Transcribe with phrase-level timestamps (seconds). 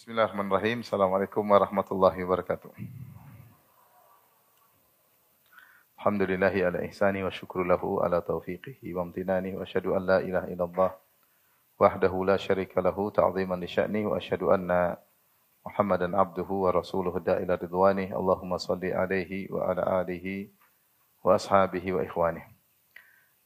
[0.00, 0.80] Bismillahirrahmanirrahim.
[0.80, 2.72] Assalamualaikum warahmatullahi wabarakatuh.
[6.00, 10.48] Alhamdulillahi ala ihsani wa syukru lahu ala taufiqihi wa amtinani wa asyhadu an la ilaha
[10.48, 10.96] illallah
[11.76, 14.96] wahdahu la syarika lahu ta'ziman li sya'ni wa asyhadu anna
[15.68, 20.48] Muhammadan abduhu wa rasuluhu da'ila ridwani Allahumma salli alaihi wa ala alihi
[21.20, 22.40] wa ashabihi wa ikhwani.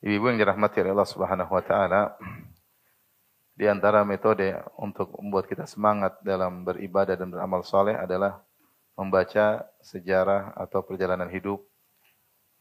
[0.07, 2.15] Ibu-ibu yang dirahmati oleh Allah Subhanahu wa taala,
[3.55, 4.51] di antara metode
[4.83, 8.43] untuk membuat kita semangat dalam beribadah dan beramal soleh adalah
[8.99, 11.62] membaca sejarah atau perjalanan hidup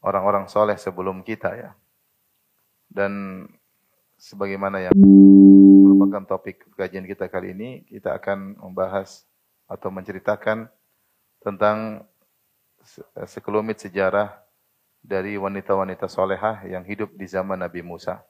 [0.05, 1.71] orang-orang soleh sebelum kita ya.
[2.85, 3.45] Dan
[4.21, 9.25] sebagaimana yang merupakan topik kajian kita kali ini, kita akan membahas
[9.65, 10.69] atau menceritakan
[11.41, 12.05] tentang
[13.25, 14.29] sekelumit sejarah
[15.01, 18.21] dari wanita-wanita solehah yang hidup di zaman Nabi Musa.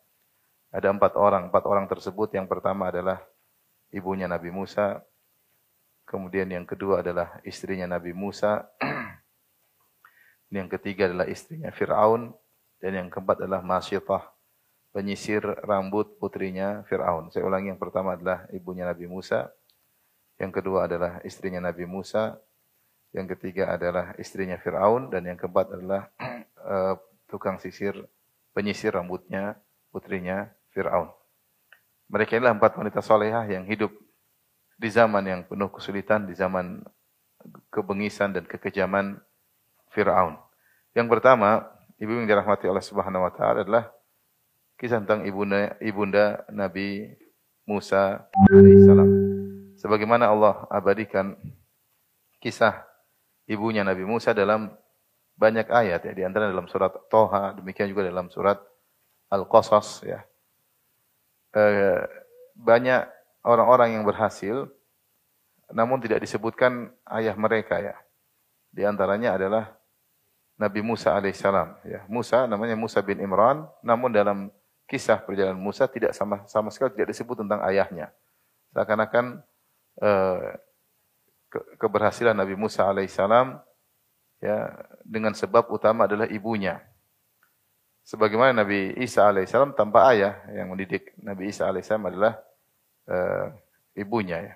[0.74, 3.22] Ada empat orang, empat orang tersebut yang pertama adalah
[3.94, 5.06] ibunya Nabi Musa,
[6.10, 8.66] kemudian yang kedua adalah istrinya Nabi Musa,
[10.50, 12.34] yang ketiga adalah istrinya Fir'aun.
[12.84, 14.34] Dan yang keempat adalah Masyitah.
[14.92, 17.32] Penyisir rambut putrinya Fir'aun.
[17.32, 19.48] Saya ulangi yang pertama adalah ibunya Nabi Musa.
[20.36, 22.36] Yang kedua adalah istrinya Nabi Musa.
[23.16, 25.08] Yang ketiga adalah istrinya Fir'aun.
[25.08, 26.12] Dan yang keempat adalah
[26.60, 27.00] uh,
[27.32, 27.96] tukang sisir,
[28.52, 29.56] penyisir rambutnya
[29.94, 31.10] putrinya Fir'aun.
[32.10, 33.94] Mereka inilah empat wanita solehah yang hidup
[34.76, 36.84] di zaman yang penuh kesulitan, di zaman
[37.70, 39.22] kebengisan dan kekejaman
[39.94, 40.36] Fir'aun.
[40.98, 41.66] Yang pertama,
[42.02, 43.86] ibu yang dirahmati oleh Subhanahu wa taala adalah
[44.78, 47.14] kisah tentang ibunda ibunda Nabi
[47.64, 49.10] Musa alaihissalam.
[49.80, 51.38] Sebagaimana Allah abadikan
[52.44, 52.84] kisah
[53.48, 54.74] ibunya Nabi Musa dalam
[55.34, 58.62] banyak ayat ya, di antara dalam surat Toha, demikian juga dalam surat
[59.34, 60.22] Al-Qasas ya.
[61.54, 61.64] E,
[62.58, 63.06] banyak
[63.46, 64.68] orang-orang yang berhasil
[65.74, 67.98] namun tidak disebutkan ayah mereka ya.
[68.74, 69.74] Di antaranya adalah
[70.58, 71.82] Nabi Musa alaihissalam.
[71.86, 74.54] Ya, Musa namanya Musa bin Imran, namun dalam
[74.86, 78.14] kisah perjalanan Musa tidak sama sama sekali tidak disebut tentang ayahnya.
[78.74, 79.42] Seakan-akan
[80.02, 80.50] eh,
[81.50, 83.62] ke, keberhasilan Nabi Musa alaihissalam
[84.42, 86.82] ya dengan sebab utama adalah ibunya.
[88.04, 92.36] Sebagaimana Nabi Isa alaihissalam tanpa ayah yang mendidik Nabi Isa alaihissalam adalah
[93.08, 93.48] eh,
[93.96, 94.54] ibunya ya.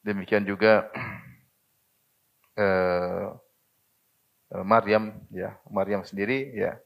[0.00, 0.88] Demikian juga
[2.56, 3.36] uh,
[4.64, 5.60] Maryam ya.
[5.68, 6.80] Maryam sendiri ya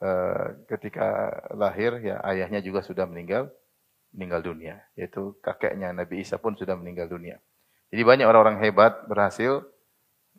[0.00, 3.52] uh, ketika lahir ya ayahnya juga sudah meninggal
[4.16, 4.80] meninggal dunia.
[4.96, 7.36] Yaitu kakeknya Nabi Isa pun sudah meninggal dunia.
[7.92, 9.60] Jadi banyak orang-orang hebat berhasil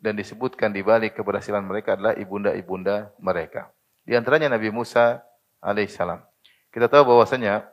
[0.04, 3.72] dan disebutkan di balik keberhasilan mereka adalah ibunda-ibunda mereka
[4.04, 5.24] di antaranya Nabi Musa
[5.64, 6.20] alaihissalam
[6.68, 7.64] kita tahu bahwasanya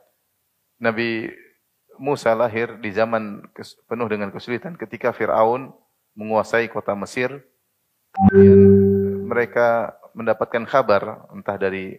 [0.80, 1.28] Nabi
[2.00, 3.44] Musa lahir di zaman
[3.86, 5.70] penuh dengan kesulitan ketika Firaun
[6.16, 7.44] menguasai kota Mesir.
[8.12, 8.60] Kemudian
[9.28, 11.96] mereka mendapatkan kabar entah dari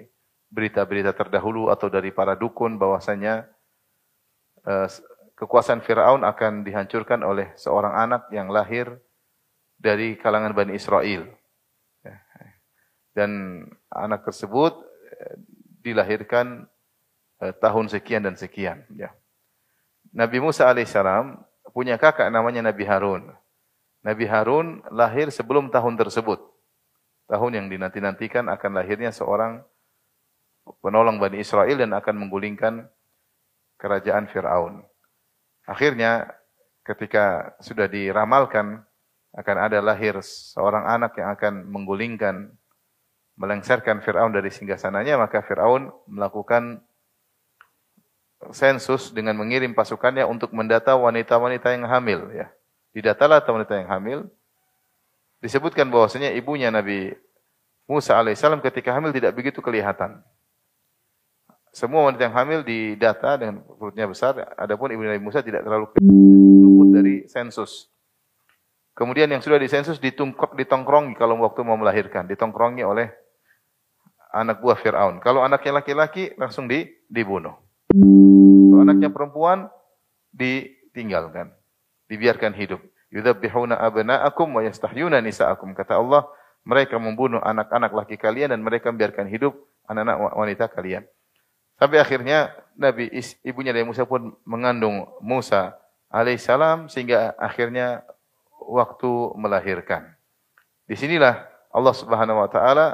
[0.54, 3.50] berita-berita terdahulu atau dari para dukun bahwasanya
[4.70, 4.86] uh,
[5.34, 9.02] kekuasaan Firaun akan dihancurkan oleh seorang anak yang lahir
[9.84, 11.28] dari kalangan Bani Israel.
[13.14, 13.62] Dan
[13.92, 14.74] anak tersebut
[15.14, 15.38] eh,
[15.84, 16.66] dilahirkan
[17.44, 18.88] uh, tahun sekian dan sekian.
[18.96, 19.14] Ya.
[20.16, 21.38] Nabi Musa alaihissalam
[21.76, 23.30] punya kakak namanya Nabi Harun.
[24.02, 26.42] Nabi Harun lahir sebelum tahun tersebut.
[27.30, 29.62] Tahun yang dinanti-nantikan akan lahirnya seorang
[30.82, 32.88] penolong Bani Israel dan akan menggulingkan
[33.78, 34.84] kerajaan Fir'aun.
[35.68, 36.28] Akhirnya
[36.84, 38.84] ketika sudah diramalkan
[39.34, 42.54] akan ada lahir seorang anak yang akan menggulingkan,
[43.34, 46.86] melengsarkan Fir'aun dari singgasananya, maka Fir'aun melakukan
[48.54, 52.30] sensus dengan mengirim pasukannya untuk mendata wanita-wanita yang hamil.
[52.30, 52.52] Ya.
[52.94, 54.20] Didatalah wanita yang hamil.
[55.42, 57.16] Disebutkan bahwasanya ibunya Nabi
[57.84, 60.24] Musa alaihissalam ketika hamil tidak begitu kelihatan.
[61.74, 66.90] Semua wanita yang hamil didata dengan perutnya besar, adapun ibu Nabi Musa tidak terlalu luput
[66.94, 67.93] dari sensus.
[68.94, 73.10] Kemudian yang sudah disensus ditungkok, ditongkrongi kalau waktu mau melahirkan, ditongkrongi oleh
[74.34, 75.18] anak buah Fir'aun.
[75.22, 77.58] Kalau anaknya laki-laki langsung di, dibunuh.
[77.90, 79.70] Kalau anaknya perempuan
[80.30, 81.54] ditinggalkan
[82.14, 82.82] dibiarkan hidup.
[83.14, 85.74] Yudzabbihuna abna'akum wa yastahyuna nisa'akum.
[85.74, 86.30] Kata Allah,
[86.66, 89.58] mereka membunuh anak-anak laki kalian dan mereka membiarkan hidup
[89.90, 91.04] anak-anak wanita kalian.
[91.78, 93.10] Sampai akhirnya Nabi
[93.44, 95.74] ibunya dari Musa pun mengandung Musa
[96.14, 98.06] alaihissalam sehingga akhirnya
[98.70, 100.14] waktu melahirkan.
[100.88, 102.94] Di sinilah Allah Subhanahu wa taala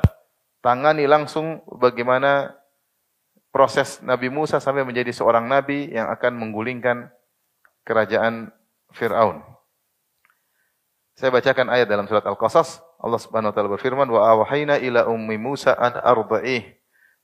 [0.64, 2.56] tangani langsung bagaimana
[3.50, 7.10] proses Nabi Musa sampai menjadi seorang nabi yang akan menggulingkan
[7.84, 8.54] kerajaan
[8.94, 9.42] Fir'aun.
[11.18, 12.80] Saya bacakan ayat dalam surat Al-Qasas.
[13.04, 16.64] Allah Subhanahu wa taala berfirman, "Wa awhayna ila ummi Musa an arda'ih,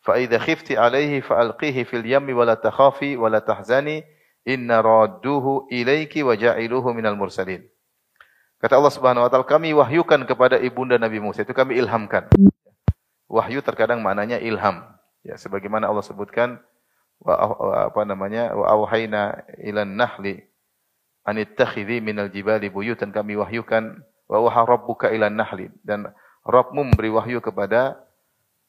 [0.03, 4.03] fa idza khifti 'alaihi fa alqihi fil yammi wa la takhafi wa la tahzani,
[4.43, 7.63] inna radduhu ilaiki wa ja'iluhu minal mursalin."
[8.65, 12.25] Kata Allah Subhanahu wa taala, kami wahyukan kepada ibunda Nabi Musa, itu kami ilhamkan.
[13.29, 14.89] Wahyu terkadang maknanya ilham.
[15.21, 16.57] Ya, sebagaimana Allah sebutkan
[17.21, 17.37] wa,
[17.93, 18.57] apa namanya?
[18.57, 20.41] wa awhayna ilan nahli
[21.29, 26.09] anittakhidhi minal jibali buyutan kami wahyukan wa waha rabbuka ilan nahli dan
[26.41, 28.01] Rabbmu memberi wahyu kepada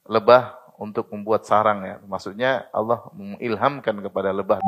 [0.05, 1.97] lebah untuk membuat sarang ya.
[2.05, 4.61] Maksudnya Allah mengilhamkan kepada lebah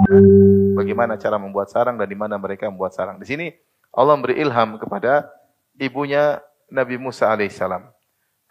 [0.72, 3.20] bagaimana cara membuat sarang dan di mana mereka membuat sarang.
[3.20, 3.52] Di sini
[3.98, 5.26] Allah memberi ilham kepada
[5.74, 6.38] ibunya
[6.70, 7.82] Nabi Musa alaihissalam.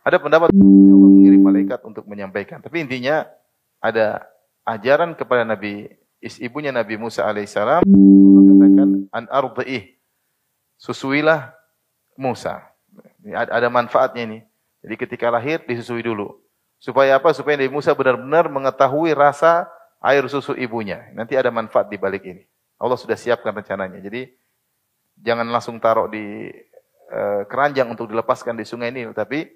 [0.04, 2.60] Ada pendapat Allah mengirim malaikat untuk menyampaikan.
[2.60, 3.24] Tapi intinya
[3.80, 4.28] ada
[4.68, 5.88] ajaran kepada Nabi
[6.44, 7.88] ibunya Nabi Musa alaihissalam
[9.16, 9.96] an ardhih.
[10.76, 11.56] Susuilah
[12.20, 12.68] Musa.
[13.32, 14.40] Ada manfaatnya ini.
[14.84, 16.44] Jadi ketika lahir disusui dulu.
[16.78, 17.32] Supaya apa?
[17.32, 19.66] Supaya Nabi Musa benar-benar mengetahui rasa
[20.04, 21.08] air susu ibunya.
[21.16, 22.44] Nanti ada manfaat di balik ini.
[22.78, 23.98] Allah sudah siapkan rencananya.
[23.98, 24.37] Jadi
[25.22, 26.50] jangan langsung taruh di
[27.12, 29.48] uh, keranjang untuk dilepaskan di sungai Nil, tapi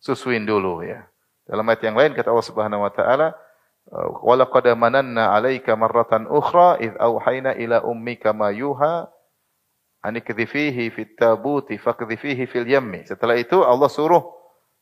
[0.00, 1.04] susuin dulu ya.
[1.46, 3.28] Dalam ayat yang lain kata Allah Subhanahu wa taala,
[4.26, 9.06] Walaqad mananna 'alaika marratan ukhra id auhayna ila ummika ma yuha
[10.02, 13.06] anikdhifihi fit tabuti fakdhifihi fil yammi.
[13.06, 14.26] Setelah itu Allah suruh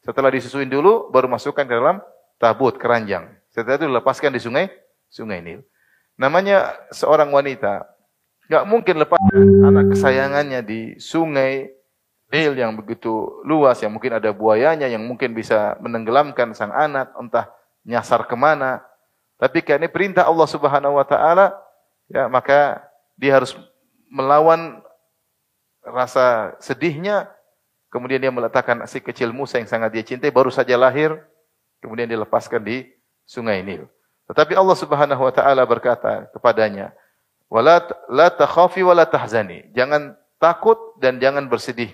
[0.01, 2.01] setelah disusuin dulu baru masukkan ke dalam
[2.41, 3.29] tabut keranjang.
[3.53, 4.73] Setelah itu dilepaskan di sungai
[5.13, 5.61] sungai Nil.
[6.17, 7.85] Namanya seorang wanita
[8.51, 9.21] enggak mungkin lepas
[9.65, 11.71] anak kesayangannya di sungai
[12.35, 17.47] Nil yang begitu luas yang mungkin ada buayanya yang mungkin bisa menenggelamkan sang anak entah
[17.87, 18.83] nyasar ke mana.
[19.39, 21.55] Tapi karena perintah Allah Subhanahu wa taala,
[22.11, 22.83] ya maka
[23.15, 23.55] dia harus
[24.11, 24.83] melawan
[25.85, 27.29] rasa sedihnya,
[27.93, 31.15] kemudian dia meletakkan si kecil Musa yang sangat dia cintai baru saja lahir,
[31.85, 32.89] kemudian dilepaskan di
[33.29, 33.87] sungai Nil.
[34.27, 36.97] Tetapi Allah Subhanahu wa taala berkata kepadanya,
[37.53, 41.93] "Wala la takhafi wa la tahzani." Jangan takut dan jangan bersedih.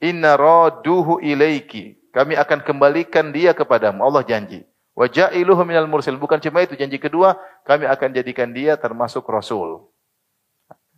[0.00, 2.00] Inna raduhu ilaiki.
[2.10, 4.02] Kami akan kembalikan dia kepadamu.
[4.02, 4.66] Allah janji.
[4.96, 6.18] Wa ja'iluhu minal mursil.
[6.18, 9.88] Bukan cuma itu janji kedua, kami akan jadikan dia termasuk rasul.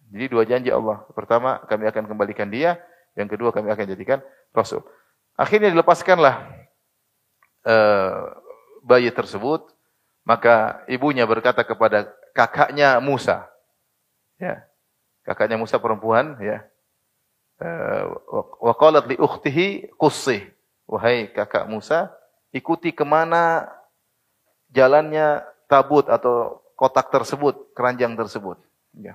[0.09, 1.05] Jadi dua janji Allah.
[1.13, 2.81] Pertama, kami akan kembalikan dia.
[3.13, 4.19] Yang kedua, kami akan jadikan
[4.57, 4.81] rasul.
[5.37, 6.49] Akhirnya dilepaskanlah
[7.69, 8.17] uh,
[8.81, 9.69] bayi tersebut.
[10.25, 13.52] Maka ibunya berkata kepada kakaknya Musa.
[14.43, 14.67] Ya.
[15.23, 16.67] Kakaknya Musa perempuan, ya.
[17.63, 18.05] Eh,
[18.59, 20.43] wa qalat li ukhtihi qussi.
[20.91, 22.11] Wahai kakak Musa,
[22.51, 23.71] ikuti ke mana
[24.75, 28.59] jalannya tabut atau kotak tersebut, keranjang tersebut.
[28.99, 29.15] Ya.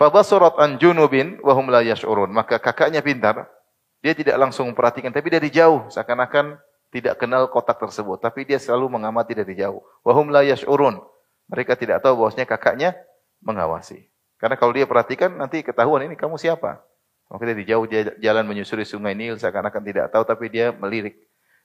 [0.00, 2.32] Fabasurat an junubin wa hum la yash'urun.
[2.32, 3.52] Maka kakaknya pintar,
[4.00, 6.56] dia tidak langsung memperhatikan tapi dari jauh seakan-akan
[6.88, 9.84] tidak kenal kotak tersebut, tapi dia selalu mengamati dari jauh.
[10.00, 10.98] Wa hum la yash'urun.
[11.52, 12.96] Mereka tidak tahu bahwasanya kakaknya
[13.44, 14.08] mengawasi.
[14.40, 16.80] Karena kalau dia perhatikan nanti ketahuan ini kamu siapa.
[17.30, 21.16] Maka dari jauh dia jalan menyusuri sungai Nil seakan-akan tidak tahu tapi dia melirik.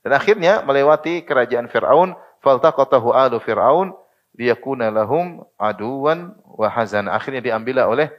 [0.06, 2.14] Dan akhirnya melewati kerajaan Firaun
[2.46, 3.98] faltaqatahu alu fir'aun
[4.38, 7.10] liyakuna lahum aduwan wa hazan.
[7.10, 8.12] Akhirnya diambil oleh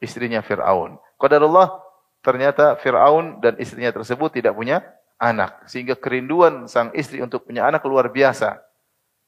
[0.00, 0.96] istrinya Fir'aun.
[1.18, 1.78] Qadarullah
[2.24, 4.80] ternyata Fir'aun dan istrinya tersebut tidak punya
[5.18, 5.66] anak.
[5.68, 8.58] Sehingga kerinduan sang istri untuk punya anak luar biasa.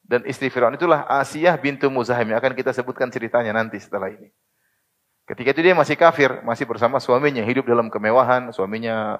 [0.04, 2.36] Dan istri Fir'aun itulah Asiyah bintu Muzahim.
[2.36, 4.28] Yang akan kita sebutkan ceritanya nanti setelah ini.
[5.24, 9.16] Ketika itu dia masih kafir, masih bersama suaminya, hidup dalam kemewahan, suaminya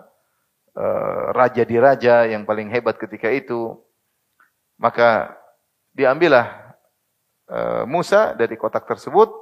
[0.76, 3.80] uh, raja di raja yang paling hebat ketika itu.
[4.76, 5.32] Maka
[5.96, 6.76] diambillah
[7.48, 9.32] uh, Musa dari kotak tersebut.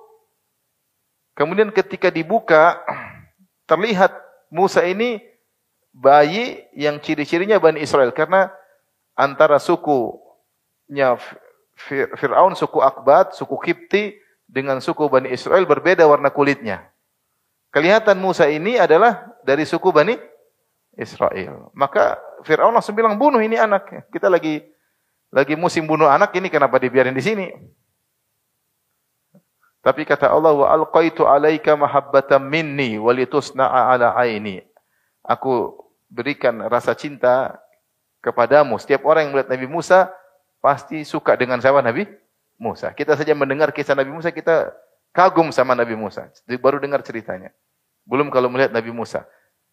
[1.34, 2.78] Kemudian ketika dibuka,
[3.70, 4.14] terlihat
[4.46, 5.18] Musa ini
[5.90, 8.14] bayi yang ciri-cirinya Bani Israel.
[8.14, 8.54] Karena
[9.18, 9.58] antara
[10.92, 11.16] sukunya
[12.20, 16.84] Fir'aun, suku Akbat, suku Kipti, dengan suku Bani Israel berbeda warna kulitnya.
[17.72, 20.20] Kelihatan Musa ini adalah dari suku Bani
[21.00, 21.72] Israel.
[21.72, 24.12] Maka Fir'aun langsung bilang, bunuh ini anak.
[24.12, 24.61] Kita lagi
[25.32, 27.49] lagi musim bunuh anak ini kenapa dibiarin di sini?
[29.80, 34.61] Tapi kata Allah wa alqaitu alaika mahabbatan minni walitusna'a ala aini.
[35.25, 35.75] Aku
[36.12, 37.56] berikan rasa cinta
[38.20, 38.76] kepadamu.
[38.76, 40.12] Setiap orang yang melihat Nabi Musa
[40.62, 42.07] pasti suka dengan siapa Nabi
[42.57, 42.95] Musa.
[42.95, 44.71] Kita saja mendengar kisah Nabi Musa kita
[45.11, 46.31] kagum sama Nabi Musa.
[46.62, 47.50] Baru dengar ceritanya.
[48.07, 49.26] Belum kalau melihat Nabi Musa.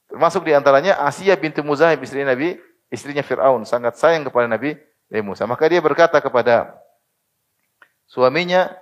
[0.10, 2.58] Termasuk di antaranya Asia bintu Muzahib istri Nabi,
[2.90, 4.74] istrinya Firaun sangat sayang kepada Nabi
[5.22, 5.46] Musa.
[5.46, 6.74] Maka dia berkata kepada
[8.10, 8.74] suaminya,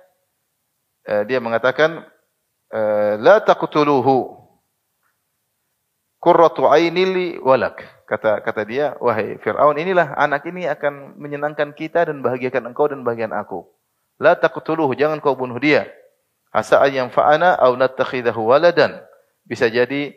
[1.04, 2.00] eh, dia mengatakan,
[2.72, 4.40] eh, la taqtuluhu
[6.16, 7.97] qurratu ainili walak.
[8.08, 13.04] Kata kata dia, wahai Firaun, inilah anak ini akan menyenangkan kita dan bahagiakan engkau dan
[13.04, 13.68] bagian aku.
[14.16, 15.84] La taqtuluhu, jangan kau bunuh dia.
[16.48, 18.96] Asa yang fa'ana au nattakhidahu waladan.
[19.44, 20.16] Bisa jadi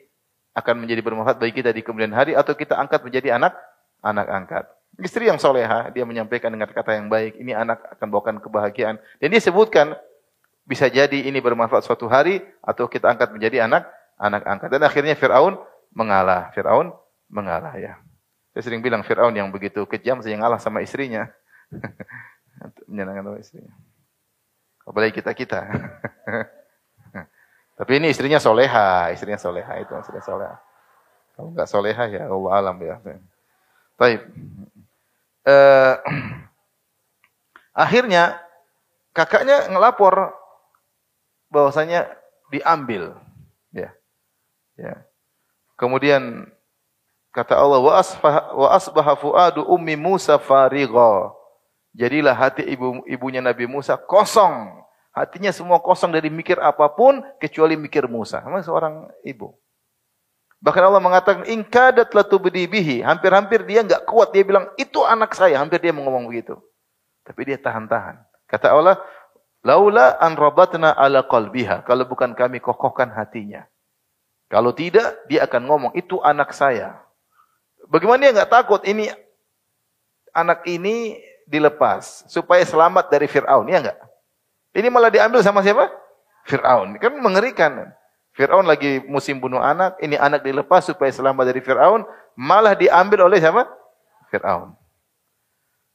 [0.56, 3.60] akan menjadi bermanfaat bagi kita di kemudian hari atau kita angkat menjadi anak
[4.00, 4.66] anak angkat.
[4.96, 9.04] Istri yang soleha, dia menyampaikan dengan kata yang baik, ini anak akan bawakan kebahagiaan.
[9.20, 10.00] Dan dia sebutkan,
[10.64, 13.84] bisa jadi ini bermanfaat suatu hari, atau kita angkat menjadi anak
[14.16, 14.70] anak angkat.
[14.72, 15.60] Dan akhirnya Fir'aun
[15.92, 16.56] mengalah.
[16.56, 16.96] Fir'aun
[17.32, 17.98] mengalah ya.
[18.52, 21.32] Saya sering bilang Fir'aun yang begitu kejam saya ngalah sama istrinya.
[22.92, 23.74] Menyenangkan sama istrinya.
[24.84, 25.64] Apalagi kita-kita.
[27.80, 30.56] Tapi ini istrinya soleha, istrinya soleha itu istrinya soleha.
[31.34, 33.00] Kalau enggak soleha ya Allah alam ya.
[33.96, 34.22] Baik.
[35.48, 35.96] Uh,
[37.88, 38.38] akhirnya
[39.16, 40.36] kakaknya ngelapor
[41.48, 42.12] bahwasanya
[42.52, 43.16] diambil.
[43.72, 43.96] Ya.
[44.76, 45.08] Ya.
[45.80, 46.52] Kemudian
[47.32, 51.32] kata Allah wa asbah wa asbaha fuadu ummi Musa farigha.
[51.92, 54.80] Jadilah hati ibu ibunya Nabi Musa kosong.
[55.12, 58.40] Hatinya semua kosong dari mikir apa pun kecuali mikir Musa.
[58.40, 59.52] Sama seorang ibu.
[60.62, 63.04] Bahkan Allah mengatakan ingkadat latubdi bihi.
[63.04, 65.60] Hampir-hampir dia enggak kuat dia bilang itu anak saya.
[65.60, 66.56] Hampir dia ngomong begitu.
[67.28, 68.24] Tapi dia tahan-tahan.
[68.48, 68.96] Kata Allah,
[69.66, 71.84] laula an rabatna ala qalbiha.
[71.84, 73.68] Kalau bukan kami kokohkan hatinya.
[74.52, 77.00] Kalau tidak, dia akan ngomong, itu anak saya.
[77.92, 79.12] Bagaimana dia nggak takut ini
[80.32, 84.00] anak ini dilepas supaya selamat dari Fir'aun, ya enggak?
[84.72, 85.92] Ini malah diambil sama siapa?
[86.48, 86.96] Fir'aun.
[87.04, 87.92] Kan mengerikan.
[88.32, 93.44] Fir'aun lagi musim bunuh anak, ini anak dilepas supaya selamat dari Fir'aun, malah diambil oleh
[93.44, 93.68] siapa?
[94.32, 94.72] Fir'aun.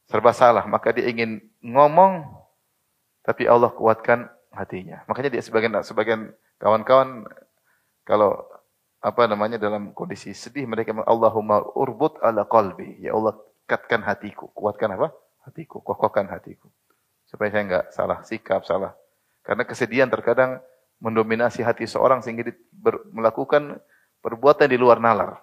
[0.05, 2.29] Serba salah, maka dia ingin ngomong,
[3.25, 5.01] tapi Allah kuatkan hatinya.
[5.09, 6.29] Makanya dia sebagian sebagian
[6.61, 7.25] kawan-kawan
[8.05, 8.45] kalau
[8.97, 12.97] apa namanya dalam kondisi sedih mereka Allahumma urbut ala qalbi.
[12.97, 13.37] Ya Allah,
[13.69, 14.49] kuatkan hatiku.
[14.51, 15.13] Kuatkan apa?
[15.45, 16.67] Hatiku, kokohkan hatiku.
[17.27, 18.95] Supaya saya enggak salah sikap, salah.
[19.45, 20.59] Karena kesedihan terkadang
[20.97, 22.55] mendominasi hati seorang sehingga dia
[23.13, 23.77] melakukan
[24.19, 25.39] perbuatan di luar nalar.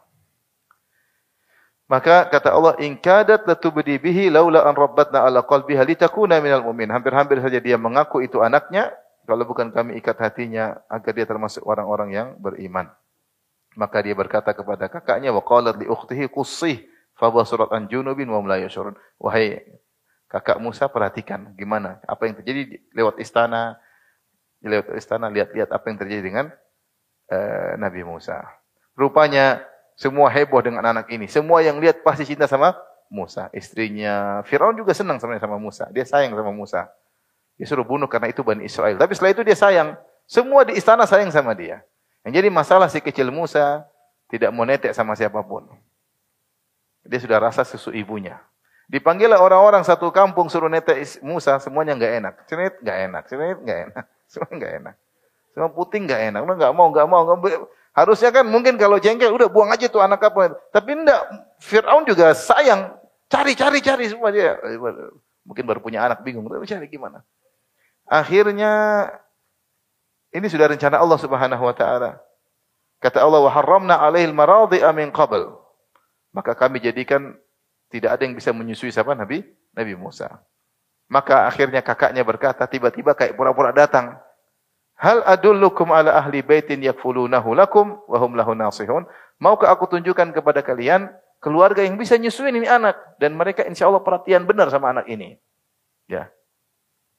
[1.84, 6.88] Maka kata Allah, "In kadat latubdi bihi laula an rabbatna ala qalbiha litakuna minal mu'min."
[6.88, 8.88] Hampir-hampir saja dia mengaku itu anaknya,
[9.28, 12.88] kalau bukan kami ikat hatinya agar dia termasuk orang-orang yang beriman.
[13.74, 16.82] Maka dia berkata kepada kakaknya wa qalat li ukhtihi qussih
[17.18, 18.94] fa basurat an junubin wa la yashurun.
[19.18, 19.62] Wahai
[20.30, 23.78] kakak Musa perhatikan gimana apa yang terjadi lewat istana
[24.64, 26.46] lewat istana lihat-lihat apa yang terjadi dengan
[27.30, 28.42] uh, Nabi Musa.
[28.94, 29.62] Rupanya
[29.94, 31.30] semua heboh dengan anak ini.
[31.30, 32.74] Semua yang lihat pasti cinta sama
[33.10, 33.50] Musa.
[33.54, 35.86] Istrinya Firaun juga senang sebenarnya sama Musa.
[35.94, 36.90] Dia sayang sama Musa.
[37.54, 38.98] Dia suruh bunuh karena itu Bani Israel.
[38.98, 39.94] Tapi setelah itu dia sayang.
[40.26, 41.84] Semua di istana sayang sama dia.
[42.24, 43.84] Yang jadi masalah si kecil Musa
[44.32, 45.68] tidak mau netek sama siapa pun.
[47.04, 48.40] Dia sudah rasa susu ibunya.
[48.88, 52.34] Dipanggil orang-orang satu kampung suruh netek Musa, semuanya enggak enak.
[52.48, 54.04] Cenit enggak enak, cenit enggak enak.
[54.32, 54.94] Semua enggak enak.
[55.52, 56.40] Semua puting enggak enak.
[56.42, 57.22] Udah enggak mau, enggak mau.
[57.94, 60.56] Harusnya kan mungkin kalau jengkel udah buang aja tuh anak apa.
[60.72, 61.22] Tapi enggak.
[61.60, 62.96] Fir'aun juga sayang.
[63.28, 64.56] Cari, cari, cari semua dia.
[65.44, 66.48] Mungkin baru punya anak bingung.
[66.48, 67.20] Tapi cari gimana?
[68.04, 68.72] Akhirnya
[70.34, 72.18] ini sudah rencana Allah Subhanahu wa taala.
[72.98, 75.54] Kata Allah wa haramna alaihi al-maradhi'a min qabl.
[76.34, 77.38] Maka kami jadikan
[77.86, 79.46] tidak ada yang bisa menyusui siapa Nabi
[79.78, 80.42] Nabi Musa.
[81.06, 84.18] Maka akhirnya kakaknya berkata tiba-tiba kayak pura-pura datang.
[84.98, 89.06] Hal adullukum ala ahli baitin yakfulunahu lakum wa hum lahu nasihun.
[89.38, 94.00] Maukah aku tunjukkan kepada kalian keluarga yang bisa nyusuin ini anak dan mereka insya Allah
[94.00, 95.38] perhatian benar sama anak ini.
[96.10, 96.32] Ya.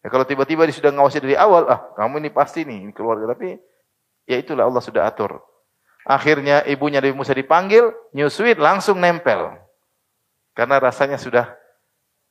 [0.05, 3.33] Ya kalau tiba-tiba dia sudah ngawasi dari awal, ah kamu ini pasti nih ini keluarga.
[3.33, 3.57] Tapi
[4.29, 5.41] ya itulah Allah sudah atur.
[6.05, 9.57] Akhirnya ibunya Nabi Musa dipanggil, nyusuit langsung nempel.
[10.53, 11.49] Karena rasanya sudah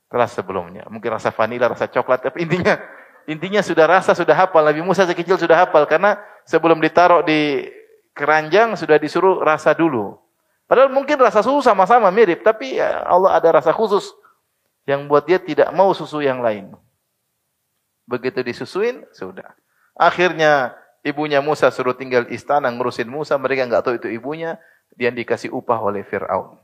[0.06, 0.86] kelas sebelumnya.
[0.86, 2.78] Mungkin rasa vanila, rasa coklat, tapi intinya
[3.26, 4.62] intinya sudah rasa sudah hafal.
[4.62, 6.14] Nabi Musa sekecil sudah hafal karena
[6.46, 7.66] sebelum ditaruh di
[8.14, 10.14] keranjang sudah disuruh rasa dulu.
[10.70, 14.14] Padahal mungkin rasa susu sama-sama mirip, tapi ya Allah ada rasa khusus
[14.86, 16.70] yang buat dia tidak mau susu yang lain.
[18.04, 19.56] Begitu disusuin, sudah.
[19.96, 24.60] Akhirnya ibunya Musa suruh tinggal istana ngurusin Musa, mereka nggak tahu itu ibunya,
[24.96, 26.60] dia dikasih upah oleh Fir'aun.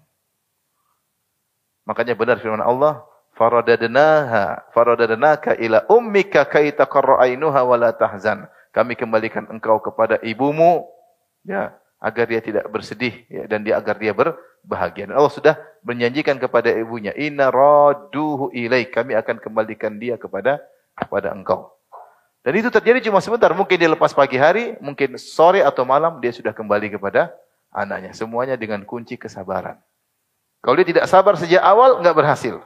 [1.88, 3.02] Makanya benar firman Allah,
[3.35, 8.47] faradadnaha faradadnaka ila ummika kay taqarra ainuha wa la tahzan.
[8.70, 10.87] Kami kembalikan engkau kepada ibumu
[11.42, 15.11] ya agar dia tidak bersedih ya, dan dia agar dia berbahagia.
[15.11, 20.62] Dan Allah sudah menjanjikan kepada ibunya, "Inna raduhu ilaik." Kami akan kembalikan dia kepada
[21.00, 21.73] kepada engkau.
[22.40, 23.52] Dan itu terjadi cuma sebentar.
[23.52, 27.28] Mungkin dia lepas pagi hari, mungkin sore atau malam dia sudah kembali kepada
[27.69, 28.16] anaknya.
[28.16, 29.76] Semuanya dengan kunci kesabaran.
[30.61, 32.61] Kalau dia tidak sabar sejak awal, nggak berhasil.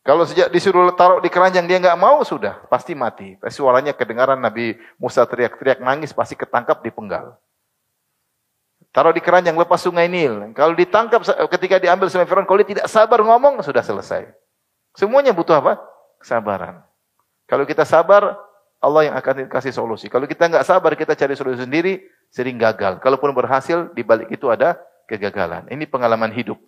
[0.00, 3.36] Kalau sejak disuruh taruh di keranjang dia nggak mau, sudah pasti mati.
[3.38, 7.36] Pasti suaranya kedengaran Nabi Musa teriak-teriak nangis, pasti ketangkap di penggal.
[8.90, 10.50] Taruh di keranjang lepas sungai Nil.
[10.58, 11.22] Kalau ditangkap
[11.54, 14.26] ketika diambil sama Firaun, kalau dia tidak sabar ngomong, sudah selesai.
[14.98, 15.78] Semuanya butuh apa?
[16.18, 16.82] Kesabaran.
[17.50, 18.38] Kalau kita sabar,
[18.78, 20.06] Allah yang akan kasih solusi.
[20.06, 21.98] Kalau kita nggak sabar, kita cari solusi sendiri,
[22.30, 23.02] sering gagal.
[23.02, 24.78] Kalaupun berhasil, di balik itu ada
[25.10, 25.66] kegagalan.
[25.66, 26.62] Ini pengalaman hidup.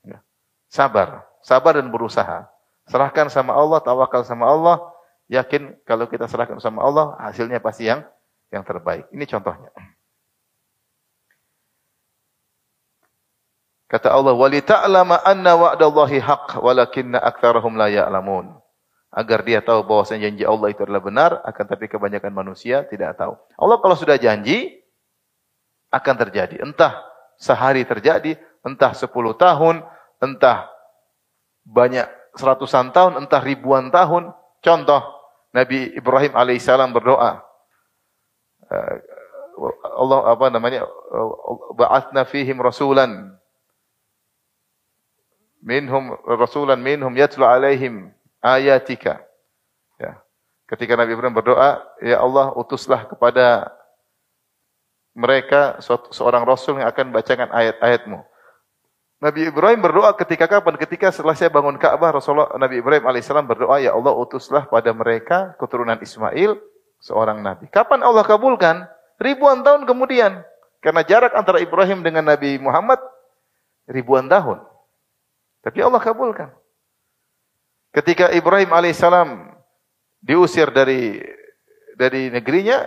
[0.00, 0.24] Ya.
[0.72, 2.48] Sabar, sabar dan berusaha.
[2.88, 4.80] Serahkan sama Allah, tawakal sama Allah,
[5.28, 8.00] yakin kalau kita serahkan sama Allah, hasilnya pasti yang
[8.48, 9.04] yang terbaik.
[9.12, 9.68] Ini contohnya.
[13.86, 18.65] Kata Allah, "Walita'lama anna wa'dallahi haqq, walakinna aktsarahum la ya'lamun."
[19.14, 23.38] Agar dia tahu bahwa janji Allah itu adalah benar, akan tapi kebanyakan manusia tidak tahu.
[23.56, 24.82] Allah kalau sudah janji
[25.94, 26.60] akan terjadi.
[26.60, 27.06] Entah
[27.38, 28.36] sehari terjadi,
[28.66, 29.84] entah sepuluh tahun,
[30.18, 30.68] entah
[31.64, 34.34] banyak seratusan tahun, entah ribuan tahun.
[34.60, 35.02] Contoh,
[35.54, 37.40] Nabi Ibrahim alaihissalam berdoa.
[38.66, 38.96] Eh,
[39.96, 40.84] Allah apa namanya?
[41.72, 43.32] Ba'athna fihim rasulan
[45.64, 48.12] minhum rasulan minhum yatlu alaihim
[48.46, 49.18] ayatika.
[49.98, 50.22] Ya.
[50.70, 53.74] Ketika Nabi Ibrahim berdoa, ya Allah utuslah kepada
[55.16, 55.80] mereka
[56.12, 58.22] seorang rasul yang akan bacakan ayat-ayatmu.
[59.16, 60.76] Nabi Ibrahim berdoa ketika kapan?
[60.76, 65.56] Ketika setelah saya bangun Ka'bah, Rasulullah Nabi Ibrahim alaihissalam berdoa, ya Allah utuslah pada mereka
[65.56, 66.60] keturunan Ismail
[67.00, 67.64] seorang nabi.
[67.72, 68.84] Kapan Allah kabulkan?
[69.16, 70.44] Ribuan tahun kemudian.
[70.84, 73.00] Karena jarak antara Ibrahim dengan Nabi Muhammad
[73.88, 74.60] ribuan tahun.
[75.64, 76.52] Tapi Allah kabulkan.
[77.96, 79.56] Ketika Ibrahim alaihissalam
[80.20, 81.16] diusir dari
[81.96, 82.84] dari negerinya,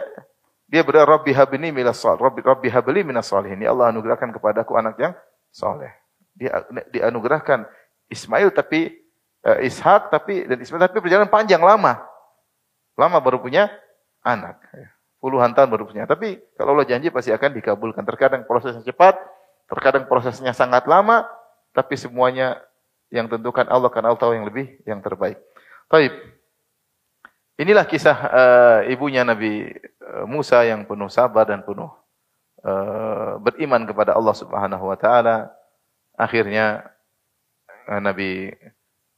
[0.69, 2.21] dia berdoa Rabbi habni minas salih.
[2.21, 3.57] Rabbi, Rabbi habli minas salihin.
[3.57, 5.17] Ya Allah anugerahkan kepadaku anak yang
[5.49, 5.89] soleh.
[6.37, 6.61] Dia
[6.93, 7.65] dianugerahkan
[8.05, 9.01] Ismail tapi
[9.49, 12.05] uh, Ishak tapi dan Ismail tapi perjalanan panjang lama.
[12.93, 13.65] Lama baru punya
[14.21, 14.61] anak.
[15.17, 16.05] Puluhan tahun baru punya.
[16.05, 18.05] Tapi kalau Allah janji pasti akan dikabulkan.
[18.05, 19.17] Terkadang prosesnya cepat,
[19.65, 21.25] terkadang prosesnya sangat lama,
[21.73, 22.61] tapi semuanya
[23.09, 25.41] yang tentukan Allah karena Allah tahu yang lebih yang terbaik.
[25.89, 26.13] Taib.
[27.59, 31.91] Inilah kisah uh, ibunya Nabi eh, Musa yang penuh sabar dan penuh
[32.63, 35.51] uh, beriman kepada Allah Subhanahu wa taala.
[36.15, 36.87] Akhirnya
[37.91, 38.47] uh, Nabi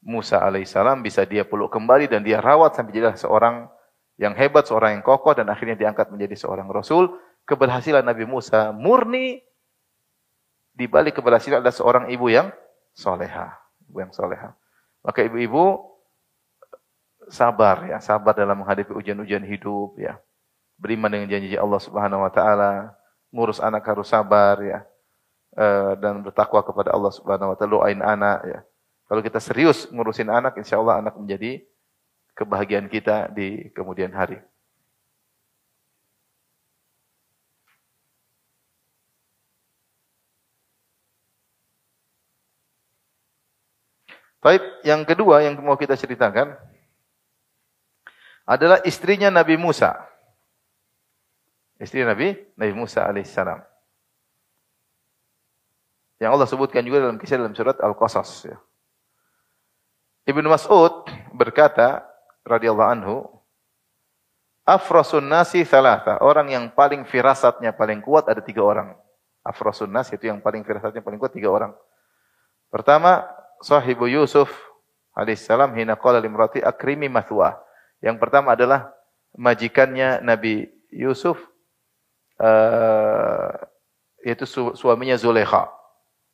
[0.02, 3.70] Musa alaihissalam bisa dia peluk kembali dan dia rawat sampai jadi seorang
[4.18, 7.14] yang hebat, seorang yang kokoh dan akhirnya diangkat menjadi seorang rasul.
[7.46, 9.38] Keberhasilan Nabi Musa murni
[10.74, 12.50] di balik keberhasilan ada seorang ibu yang
[12.98, 14.56] soleha ibu yang soleha.
[15.04, 15.92] Maka ibu-ibu
[17.28, 20.16] sabar ya, sabar dalam menghadapi ujian-ujian hidup ya.
[20.80, 22.96] Beriman dengan janji Allah Subhanahu wa taala,
[23.30, 24.80] ngurus anak harus sabar ya.
[25.52, 25.66] E,
[26.00, 28.60] dan bertakwa kepada Allah Subhanahu wa taala, doain anak ya.
[29.12, 31.60] Kalau kita serius ngurusin anak, insya Allah anak menjadi
[32.32, 34.40] kebahagiaan kita di kemudian hari.
[44.42, 46.58] Baik, yang kedua yang mau kita ceritakan
[48.50, 50.02] adalah istrinya Nabi Musa.
[51.78, 53.62] Istri Nabi Nabi Musa alaihissalam.
[56.22, 58.50] Yang Allah sebutkan juga dalam kisah dalam surat Al-Qasas.
[58.50, 58.58] Ya.
[60.30, 62.06] Ibnu Mas'ud berkata
[62.46, 63.16] radhiyallahu anhu,
[64.62, 66.22] Afrasun nasi thalatha.
[66.22, 68.94] Orang yang paling firasatnya paling kuat ada tiga orang.
[69.42, 71.74] Afrasun nasi itu yang paling firasatnya paling kuat tiga orang.
[72.70, 73.26] Pertama,
[73.62, 74.50] sahibu Yusuf
[75.16, 77.58] alaihissalam hina qala limrati akrimi mathwa.
[78.02, 78.90] Yang pertama adalah
[79.38, 81.38] majikannya Nabi Yusuf
[82.42, 83.54] uh,
[84.26, 85.70] yaitu su suaminya Zulekha.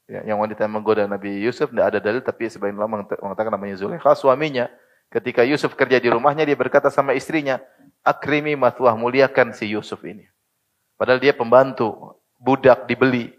[0.08, 3.76] Ya, yang wanita yang menggoda Nabi Yusuf tidak ada dalil tapi sebagian ulama mengatakan namanya
[3.76, 4.72] Zulekha suaminya
[5.12, 7.60] ketika Yusuf kerja di rumahnya dia berkata sama istrinya
[8.08, 10.24] akrimi mathwah muliakan si Yusuf ini.
[10.98, 13.37] Padahal dia pembantu, budak dibeli.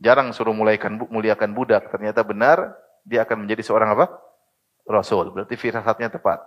[0.00, 1.92] Jarang suruh mulaikan muliakan budak.
[1.92, 2.72] Ternyata benar
[3.04, 4.08] dia akan menjadi seorang apa?
[4.88, 5.30] Rasul.
[5.30, 6.40] Berarti firasatnya tepat.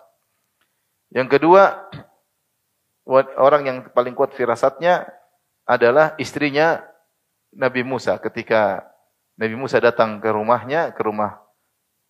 [1.14, 1.86] Yang kedua,
[3.38, 5.06] orang yang paling kuat firasatnya
[5.70, 6.82] adalah istrinya
[7.54, 8.18] Nabi Musa.
[8.18, 8.82] Ketika
[9.38, 11.38] Nabi Musa datang ke rumahnya, ke rumah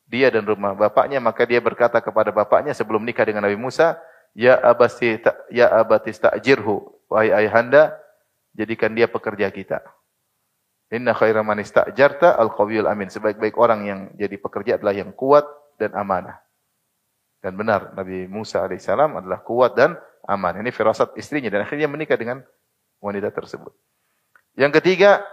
[0.07, 3.99] dia dan rumah bapaknya, maka dia berkata kepada bapaknya sebelum nikah dengan Nabi Musa,
[4.33, 5.21] Ya abasti
[5.53, 7.93] ya abati ta'jirhu, wahai ayahanda,
[8.57, 9.85] jadikan dia pekerja kita.
[10.93, 13.09] Inna khaira man istajarta al-qawiyul amin.
[13.09, 15.41] Sebaik-baik orang yang jadi pekerja adalah yang kuat
[15.81, 16.37] dan amanah.
[17.41, 19.97] Dan benar, Nabi Musa alaihissalam adalah kuat dan
[20.29, 20.61] aman.
[20.61, 22.45] Ini firasat istrinya dan akhirnya menikah dengan
[23.01, 23.73] wanita tersebut.
[24.53, 25.25] Yang ketiga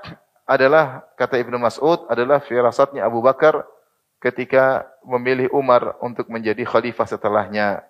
[0.49, 3.63] adalah kata Ibnu Mas'ud adalah firasatnya Abu Bakar
[4.19, 7.85] ketika memilih Umar untuk menjadi khalifah setelahnya.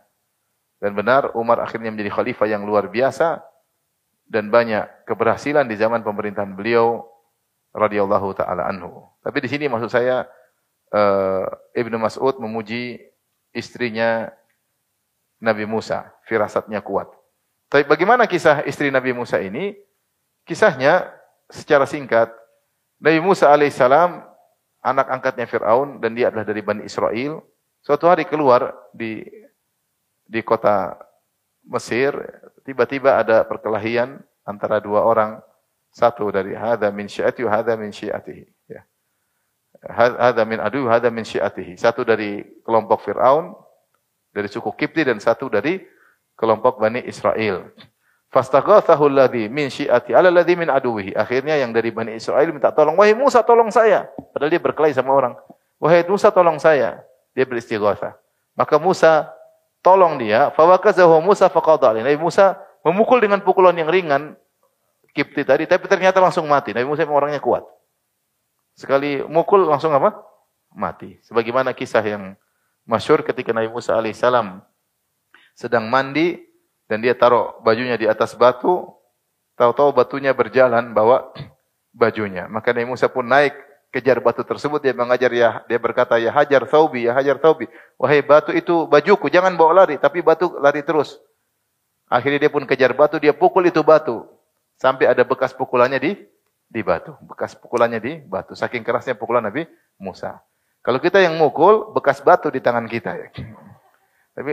[0.82, 3.40] Dan benar Umar akhirnya menjadi khalifah yang luar biasa
[4.26, 7.06] dan banyak keberhasilan di zaman pemerintahan beliau
[7.74, 9.06] radhiyallahu taala anhu.
[9.22, 10.26] Tapi di sini maksud saya
[10.94, 12.98] uh, Ibnu Mas'ud memuji
[13.54, 14.30] istrinya
[15.40, 17.08] Nabi Musa, firasatnya kuat.
[17.70, 19.78] Tapi bagaimana kisah istri Nabi Musa ini?
[20.44, 21.06] Kisahnya
[21.46, 22.28] secara singkat,
[22.98, 24.20] Nabi Musa alaihissalam
[24.82, 27.40] anak angkatnya Fir'aun dan dia adalah dari Bani Israel.
[27.80, 29.24] Suatu hari keluar di
[30.26, 30.98] di kota
[31.64, 32.12] Mesir,
[32.64, 35.40] tiba-tiba ada perkelahian antara dua orang,
[35.90, 38.44] satu dari hadza min syi'ati hadza min syi'atihi.
[38.70, 38.82] Ya.
[39.90, 41.74] Hadza min adu, hadza min syi'atihi.
[41.74, 43.54] Satu dari kelompok Fir'aun,
[44.30, 45.82] dari suku Kipti dan satu dari
[46.38, 47.68] kelompok Bani Israel.
[48.30, 51.18] Fastaghathahu alladhi min syi'ati ala alladhi min aduwihi.
[51.18, 55.10] Akhirnya yang dari Bani Israel minta tolong, "Wahai Musa, tolong saya." Padahal dia berkelahi sama
[55.10, 55.34] orang.
[55.82, 57.02] "Wahai Musa, tolong saya."
[57.34, 58.14] Dia beristighatsah.
[58.54, 59.30] Maka Musa
[59.82, 62.54] tolong dia, fawakazahu Musa faqada Nabi Musa
[62.86, 64.36] memukul dengan pukulan yang ringan
[65.10, 66.70] Kipti tadi, tapi ternyata langsung mati.
[66.70, 67.66] Nabi Musa orangnya kuat.
[68.78, 70.22] Sekali mukul langsung apa?
[70.70, 71.18] Mati.
[71.26, 72.38] Sebagaimana kisah yang
[72.86, 74.62] masyur ketika Nabi Musa alaihissalam
[75.58, 76.38] sedang mandi
[76.86, 78.86] dan dia taruh bajunya di atas batu,
[79.58, 81.34] tahu-tahu batunya berjalan bawa
[81.90, 82.46] bajunya.
[82.46, 83.52] Maka Nabi Musa pun naik
[83.90, 87.66] kejar batu tersebut dia mengajar ya dia berkata ya hajar thaubi ya hajar thaubi
[87.98, 91.18] wahai batu itu bajuku jangan bawa lari tapi batu lari terus
[92.06, 94.22] akhirnya dia pun kejar batu dia pukul itu batu
[94.80, 96.12] sampai ada bekas pukulannya di
[96.66, 99.68] di batu bekas pukulannya di batu saking kerasnya pukulan Nabi
[100.00, 100.40] Musa
[100.80, 103.28] kalau kita yang mukul, bekas batu di tangan kita ya.
[104.32, 104.52] Tapi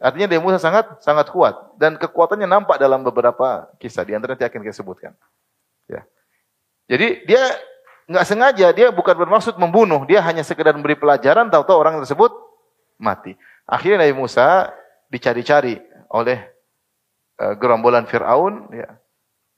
[0.00, 4.48] artinya dia Musa sangat sangat kuat dan kekuatannya nampak dalam beberapa kisah di antara yang
[4.48, 5.12] akan kita sebutkan.
[5.84, 6.08] Ya.
[6.88, 7.42] Jadi dia
[8.08, 12.32] nggak sengaja, dia bukan bermaksud membunuh, dia hanya sekedar memberi pelajaran, tahu-tahu orang tersebut
[12.96, 13.36] mati.
[13.68, 14.72] Akhirnya Nabi Musa
[15.12, 15.76] dicari-cari
[16.08, 16.38] oleh
[17.42, 18.96] uh, gerombolan Firaun, ya,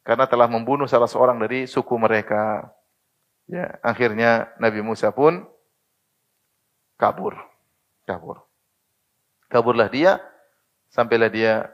[0.09, 2.65] karena telah membunuh salah seorang dari suku mereka.
[3.45, 5.45] Ya, akhirnya Nabi Musa pun
[6.97, 7.37] kabur.
[8.09, 8.41] Kabur.
[9.53, 10.17] Kaburlah dia,
[10.89, 11.69] sampailah dia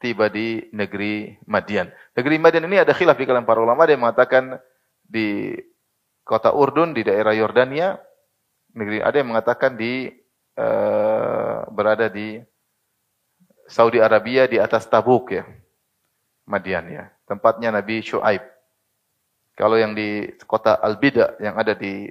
[0.00, 1.92] tiba di negeri Madian.
[2.16, 4.56] Negeri Madian ini ada khilaf di kalangan para ulama, ada yang mengatakan
[5.04, 5.52] di
[6.24, 8.00] kota Urdun, di daerah Yordania.
[8.72, 10.08] Negeri, ada yang mengatakan di
[10.56, 12.40] uh, berada di
[13.68, 15.44] Saudi Arabia di atas Tabuk ya.
[16.46, 17.04] Madian ya.
[17.26, 18.42] Tempatnya Nabi Shu'aib.
[19.56, 22.06] Kalau yang di kota Al-Bida yang ada di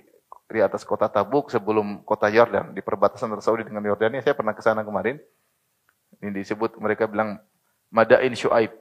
[0.45, 4.21] di atas kota Tabuk sebelum kota Yordan di perbatasan antara Saudi dengan Yordania.
[4.21, 5.17] Saya pernah ke sana kemarin.
[6.21, 7.41] Ini disebut mereka bilang
[7.89, 8.71] Madain Shu'aib.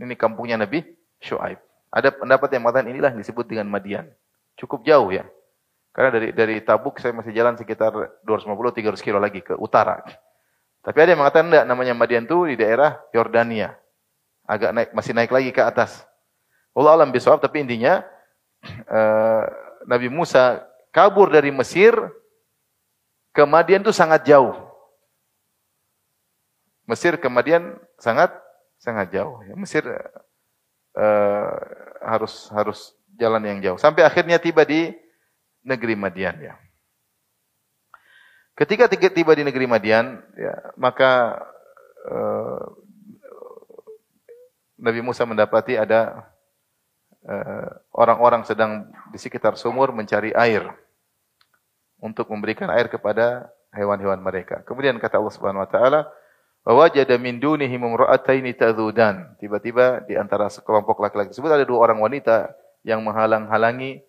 [0.00, 0.84] Ini kampungnya Nabi
[1.20, 1.60] Shu'aib.
[1.92, 4.08] Ada pendapat yang mengatakan inilah yang disebut dengan Madian.
[4.56, 5.24] Cukup jauh ya.
[5.92, 7.92] Karena dari dari Tabuk saya masih jalan sekitar
[8.24, 10.00] 250-300 kilo lagi ke utara.
[10.84, 13.76] Tapi ada yang mengatakan enggak, namanya Madian itu di daerah Yordania.
[14.48, 16.08] Agak naik, masih naik lagi ke atas.
[16.72, 18.00] Allah alam bisawab, tapi intinya
[18.88, 19.44] uh,
[19.92, 21.92] Nabi Musa kabur dari Mesir
[23.36, 24.56] ke Madian itu sangat jauh.
[26.88, 28.32] Mesir ke Madian sangat
[28.80, 29.44] sangat jauh.
[29.44, 31.52] Ya, Mesir uh,
[32.00, 34.96] harus harus jalan yang jauh sampai akhirnya tiba di
[35.60, 36.56] negeri Madian ya.
[38.58, 41.38] Ketika tiba di negeri Madian, ya, maka
[42.10, 42.66] uh,
[44.78, 46.26] Nabi Musa mendapati ada
[47.28, 50.64] Eh, orang-orang sedang di sekitar sumur mencari air
[52.00, 54.64] untuk memberikan air kepada hewan-hewan mereka.
[54.64, 56.00] Kemudian kata Allah Subhanahu wa taala,
[56.64, 62.00] "Wa wajada min dunihim imra'ataini tadhudan." Tiba-tiba di antara sekelompok laki-laki tersebut ada dua orang
[62.00, 64.00] wanita yang menghalang-halangi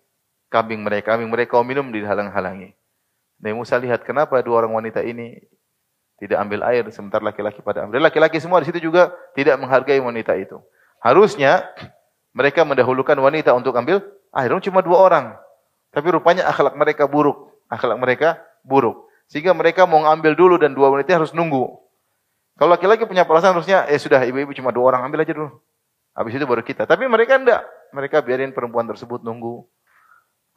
[0.48, 1.12] kambing mereka.
[1.12, 2.72] Kambing mereka minum dihalang-halangi.
[3.42, 5.44] Nabi Musa lihat kenapa dua orang wanita ini
[6.20, 8.04] tidak ambil air sementara laki-laki pada ambil.
[8.04, 10.60] Laki-laki semua di situ juga tidak menghargai wanita itu.
[11.00, 11.64] Harusnya
[12.36, 14.04] mereka mendahulukan wanita untuk ambil
[14.36, 14.52] air.
[14.60, 15.26] Cuma dua orang.
[15.88, 17.56] Tapi rupanya akhlak mereka buruk.
[17.72, 18.28] Akhlak mereka
[18.60, 19.08] buruk.
[19.32, 21.80] Sehingga mereka mau ngambil dulu dan dua wanita harus nunggu.
[22.60, 25.56] Kalau laki-laki punya perasaan harusnya, eh sudah ibu-ibu cuma dua orang ambil aja dulu.
[26.12, 26.84] Habis itu baru kita.
[26.84, 27.64] Tapi mereka enggak.
[27.96, 29.64] Mereka biarin perempuan tersebut nunggu.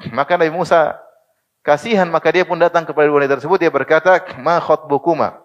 [0.17, 0.99] Maka Nabi Musa
[1.63, 5.42] kasihan maka dia pun datang kepada wanita tersebut dia berkata, "Ma khotbukuma?"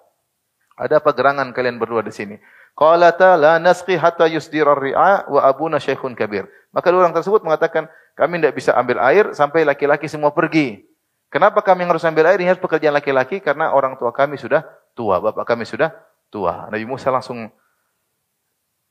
[0.78, 2.38] Ada apa gerangan kalian berdua di sini?
[2.78, 6.46] Qalata la nasqi hatta yusdira ri'a wa abuna syekhun kabir.
[6.70, 10.86] Maka orang tersebut mengatakan, kami tidak bisa ambil air sampai laki-laki semua pergi.
[11.28, 12.38] Kenapa kami harus ambil air?
[12.38, 14.62] Ini harus pekerjaan laki-laki karena orang tua kami sudah
[14.94, 15.18] tua.
[15.18, 15.92] Bapak kami sudah
[16.32, 16.70] tua.
[16.72, 17.50] Nabi Musa langsung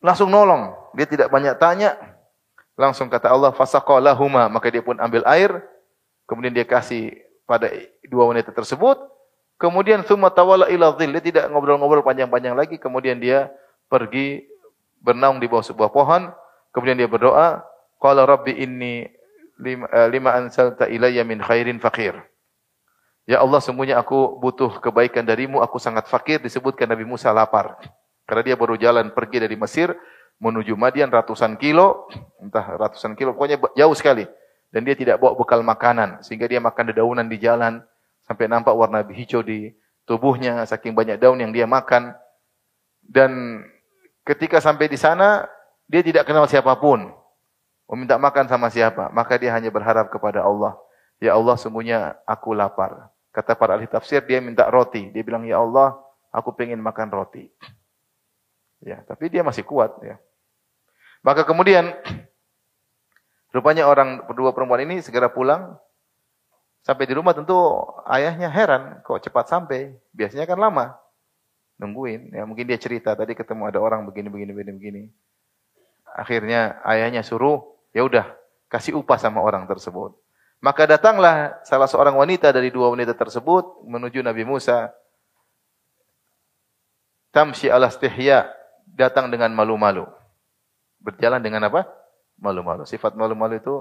[0.03, 0.75] langsung nolong.
[0.93, 1.97] Dia tidak banyak tanya.
[2.77, 4.53] Langsung kata Allah, fasaqalahuma.
[4.53, 5.49] Maka dia pun ambil air.
[6.29, 7.15] Kemudian dia kasih
[7.49, 7.71] pada
[8.05, 9.16] dua wanita tersebut.
[9.57, 11.17] Kemudian thumma tawala ila dhil.
[11.17, 12.77] Dia tidak ngobrol-ngobrol panjang-panjang lagi.
[12.77, 13.49] Kemudian dia
[13.89, 14.45] pergi
[15.01, 16.29] bernaung di bawah sebuah pohon.
[16.69, 17.65] Kemudian dia berdoa,
[17.97, 19.09] qala rabbi inni
[19.57, 22.13] lima, uh, lima ansalta ilayya min khairin fakir.
[23.25, 26.37] Ya Allah, sungguhnya aku butuh kebaikan darimu, aku sangat fakir.
[26.37, 27.81] Disebutkan Nabi Musa lapar.
[28.29, 29.97] Karena dia baru jalan pergi dari Mesir
[30.37, 32.05] menuju Madian ratusan kilo,
[32.37, 34.23] entah ratusan kilo, pokoknya jauh sekali.
[34.69, 37.81] Dan dia tidak bawa bekal makanan, sehingga dia makan dedaunan di jalan,
[38.27, 39.71] sampai nampak warna hijau di
[40.03, 42.11] tubuhnya, saking banyak daun yang dia makan.
[42.99, 43.63] Dan
[44.27, 45.47] ketika sampai di sana,
[45.87, 47.07] dia tidak kenal siapa pun.
[47.87, 49.07] Meminta makan sama siapa?
[49.15, 50.75] Maka dia hanya berharap kepada Allah.
[51.23, 53.07] Ya Allah, sungguhnya aku lapar.
[53.31, 55.07] Kata para ahli tafsir, dia minta roti.
[55.15, 55.95] Dia bilang, ya Allah,
[56.35, 57.47] aku pengen makan roti.
[58.83, 59.95] Ya, tapi dia masih kuat.
[60.03, 60.19] Ya.
[61.23, 61.95] Maka kemudian,
[63.55, 65.79] rupanya orang berdua perempuan ini segera pulang.
[66.87, 67.51] Sampai di rumah tentu
[68.07, 69.91] ayahnya heran, kok cepat sampai.
[70.15, 70.95] Biasanya kan lama.
[71.75, 72.31] Nungguin.
[72.31, 75.01] Ya, mungkin dia cerita, tadi ketemu ada orang begini, begini, begini, begini.
[76.15, 78.31] Akhirnya ayahnya suruh, ya udah
[78.71, 80.15] kasih upah sama orang tersebut.
[80.63, 84.87] Maka datanglah salah seorang wanita dari dua wanita tersebut menuju Nabi Musa.
[87.35, 88.47] Tamshi ala stihya,
[88.87, 90.07] datang dengan malu-malu.
[91.03, 91.83] Berjalan dengan apa?
[92.39, 92.87] Malu-malu.
[92.87, 93.75] Sifat malu-malu itu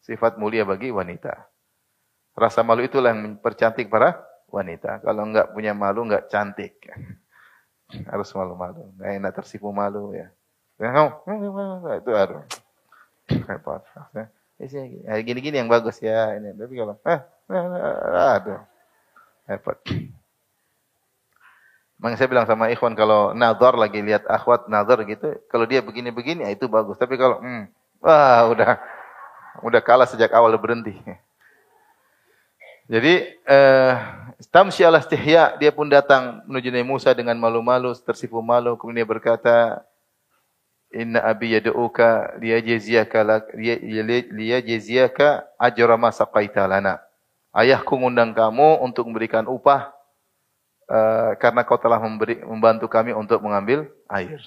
[0.00, 1.57] sifat mulia bagi wanita.
[2.38, 5.02] Rasa malu itulah yang mempercantik para wanita.
[5.02, 6.78] Kalau enggak punya malu, enggak cantik.
[8.10, 8.94] Harus malu-malu.
[8.94, 10.30] Enggak enak tersipu malu ya.
[10.78, 12.46] Itu harus.
[13.26, 13.82] Repot.
[14.62, 16.54] Ya, gini-gini yang bagus ya ini.
[16.54, 17.20] Tapi kalau eh,
[17.50, 18.62] eh aduh.
[19.50, 19.78] Repot.
[21.98, 26.46] Makanya saya bilang sama ikhwan kalau nazar lagi lihat akhwat nazar gitu, kalau dia begini-begini
[26.46, 26.94] ya itu bagus.
[26.94, 27.66] Tapi kalau hmm,
[27.98, 28.78] wah udah
[29.66, 30.94] udah kalah sejak awal berhenti.
[32.88, 33.94] Jadi eh
[34.48, 39.08] Tamsi ala stihya, dia pun datang menuju Nabi Musa dengan malu-malu, tersipu malu, kemudian dia
[39.10, 39.82] berkata,
[40.94, 43.18] Inna abi yad'uka liyajziyaka
[44.30, 47.02] liyajziyaka ajra ma saqaita lana.
[47.50, 49.90] Ayahku mengundang kamu untuk memberikan upah
[50.86, 54.38] uh, karena kau telah memberi, membantu kami untuk mengambil air.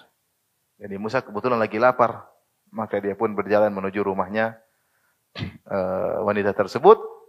[0.80, 2.26] Jadi Musa kebetulan lagi lapar,
[2.72, 4.56] maka dia pun berjalan menuju rumahnya
[5.68, 7.21] uh, wanita tersebut.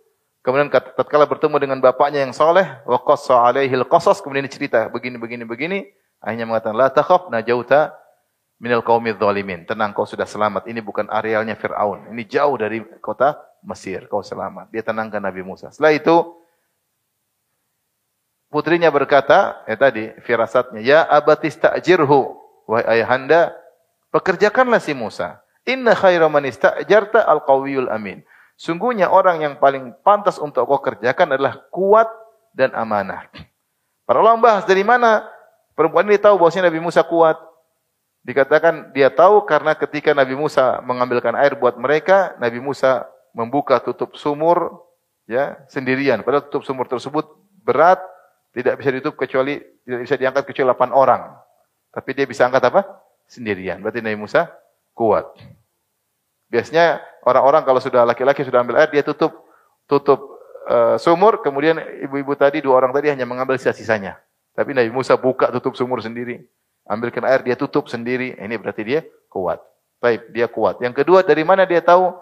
[0.42, 5.46] Kemudian tatkala bertemu dengan bapaknya yang soleh, wa qassa alaihi al-qasas, kemudian cerita begini begini
[5.46, 5.78] begini,
[6.18, 7.94] akhirnya mengatakan la takhaf najauta
[8.58, 9.62] minal qaumidz zalimin.
[9.66, 10.66] Tenang kau sudah selamat.
[10.66, 12.10] Ini bukan arealnya Firaun.
[12.10, 14.10] Ini jauh dari kota Mesir.
[14.10, 14.70] Kau selamat.
[14.74, 15.70] Dia tenangkan Nabi Musa.
[15.70, 16.38] Setelah itu
[18.50, 22.38] putrinya berkata, ya tadi firasatnya, ya abatis ta'jirhu.
[22.66, 23.50] Wahai ayahanda,
[24.14, 25.42] pekerjakanlah si Musa.
[25.66, 28.22] Inna khaira man ista'jarta al-qawiyul amin.
[28.62, 32.06] Sungguhnya orang yang paling pantas untuk kau kerjakan adalah kuat
[32.54, 33.26] dan amanah.
[34.06, 35.26] Para ulama bahas dari mana
[35.74, 37.42] perempuan ini tahu bahwasanya Nabi Musa kuat.
[38.22, 44.14] Dikatakan dia tahu karena ketika Nabi Musa mengambilkan air buat mereka, Nabi Musa membuka tutup
[44.14, 44.86] sumur
[45.26, 46.22] ya sendirian.
[46.22, 47.34] Padahal tutup sumur tersebut
[47.66, 47.98] berat,
[48.54, 51.34] tidak bisa ditutup kecuali tidak bisa diangkat kecuali 8 orang.
[51.90, 52.86] Tapi dia bisa angkat apa?
[53.26, 53.82] Sendirian.
[53.82, 54.54] Berarti Nabi Musa
[54.94, 55.34] kuat.
[56.52, 59.32] Biasanya orang-orang kalau sudah laki-laki sudah ambil air dia tutup
[59.88, 60.20] tutup
[60.68, 64.20] uh, sumur, kemudian ibu-ibu tadi dua orang tadi hanya mengambil sisa-sisanya.
[64.52, 66.44] Tapi Nabi Musa buka tutup sumur sendiri.
[66.84, 68.36] Ambilkan air, dia tutup sendiri.
[68.36, 69.00] Ini berarti dia
[69.32, 69.64] kuat.
[70.02, 70.76] Baik, dia kuat.
[70.84, 72.12] Yang kedua, dari mana dia tahu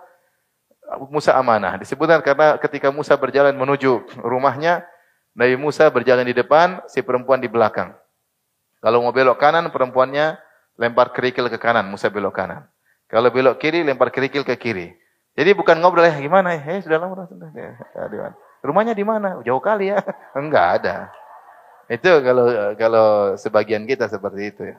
[1.10, 1.74] Musa amanah?
[1.80, 4.86] Disebutkan karena ketika Musa berjalan menuju rumahnya,
[5.34, 7.96] Nabi Musa berjalan di depan, si perempuan di belakang.
[8.78, 10.38] Kalau mau belok kanan, perempuannya
[10.78, 12.68] lempar kerikil ke kanan, Musa belok kanan.
[13.10, 14.94] Kalau belok kiri, lempar kerikil ke kiri.
[15.34, 17.50] Jadi bukan ngobrol ya gimana ya, eh, sudah lama sudah.
[17.54, 17.74] Ya,
[18.62, 19.40] Rumahnya di mana?
[19.42, 19.98] Jauh kali ya.
[20.38, 20.96] Enggak ada.
[21.90, 22.46] Itu kalau
[22.78, 24.78] kalau sebagian kita seperti itu ya.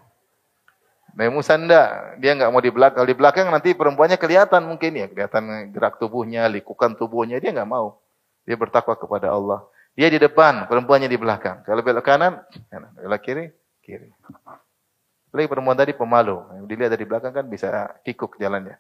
[1.12, 3.04] Musa enggak, dia enggak mau di belakang.
[3.04, 7.68] Kalau di belakang nanti perempuannya kelihatan mungkin ya, kelihatan gerak tubuhnya, likukan tubuhnya, dia enggak
[7.68, 8.00] mau.
[8.48, 9.60] Dia bertakwa kepada Allah.
[9.92, 11.68] Dia di depan, perempuannya di belakang.
[11.68, 12.40] Kalau belok kanan,
[12.72, 12.96] kanan.
[12.96, 13.52] Belok kiri,
[13.84, 14.08] kiri.
[15.32, 16.68] Lagi perempuan tadi pemalu.
[16.68, 18.76] Dilihat dari belakang kan bisa kikuk jalannya.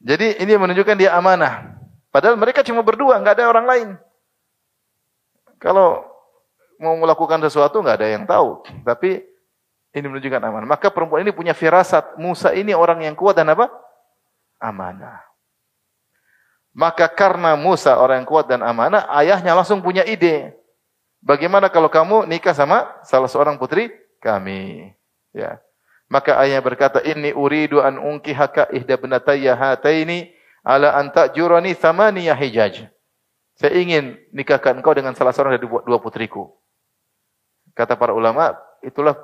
[0.00, 1.76] Jadi ini menunjukkan dia amanah.
[2.10, 3.88] Padahal mereka cuma berdua, enggak ada orang lain.
[5.60, 6.06] Kalau
[6.80, 8.64] mau melakukan sesuatu nggak ada yang tahu.
[8.86, 9.20] Tapi
[9.90, 10.64] ini menunjukkan aman.
[10.70, 12.16] Maka perempuan ini punya firasat.
[12.16, 13.68] Musa ini orang yang kuat dan apa?
[14.62, 15.20] Amanah.
[16.70, 20.54] Maka karena Musa orang yang kuat dan amanah, ayahnya langsung punya ide.
[21.20, 23.90] Bagaimana kalau kamu nikah sama salah seorang putri
[24.22, 24.94] kami?
[25.34, 25.62] Ya.
[26.10, 30.34] Maka ayah berkata, "Inni uridu an unkihaka ihda benatayya hataini
[30.66, 32.90] ala an ta'jurani thamaniya hijaj."
[33.54, 36.50] Saya ingin nikahkan engkau dengan salah seorang dari dua putriku.
[37.76, 39.14] Kata para ulama, itulah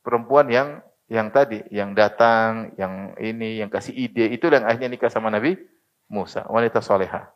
[0.00, 5.08] perempuan yang yang tadi, yang datang, yang ini, yang kasih ide, itu yang akhirnya nikah
[5.08, 5.56] sama Nabi
[6.08, 7.28] Musa, wanita soleha.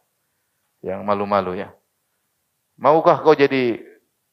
[0.85, 1.73] Yang malu-malu ya.
[2.77, 3.81] Maukah kau jadi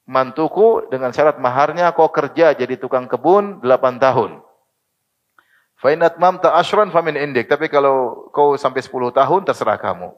[0.09, 4.41] mantuku dengan syarat maharnya kau kerja jadi tukang kebun 8 tahun.
[5.77, 7.45] Fainat mam ashran famin indik.
[7.45, 10.17] Tapi kalau kau sampai 10 tahun terserah kamu.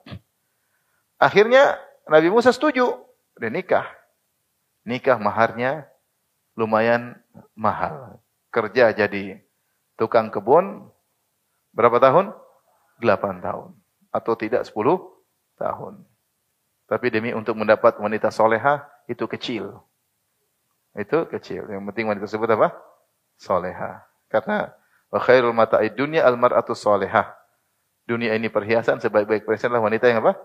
[1.19, 1.75] Akhirnya
[2.07, 3.03] Nabi Musa setuju.
[3.35, 3.85] Dia nikah.
[4.87, 5.85] Nikah maharnya
[6.55, 7.19] lumayan
[7.53, 8.17] mahal.
[8.49, 9.43] Kerja jadi
[9.99, 10.87] tukang kebun
[11.75, 12.31] berapa tahun?
[13.03, 13.75] 8 tahun.
[14.09, 14.73] Atau tidak 10
[15.59, 15.93] tahun.
[16.87, 19.79] Tapi demi untuk mendapat wanita soleha itu kecil.
[20.97, 21.69] Itu kecil.
[21.71, 22.75] Yang penting wanita tersebut apa?
[23.39, 24.03] Soleha.
[24.27, 24.73] Karena
[25.09, 27.33] wa khairul mata'id dunya al mar'atu solehah.
[28.05, 30.35] Dunia ini perhiasan, sebaik-baik perhiasan adalah wanita yang apa?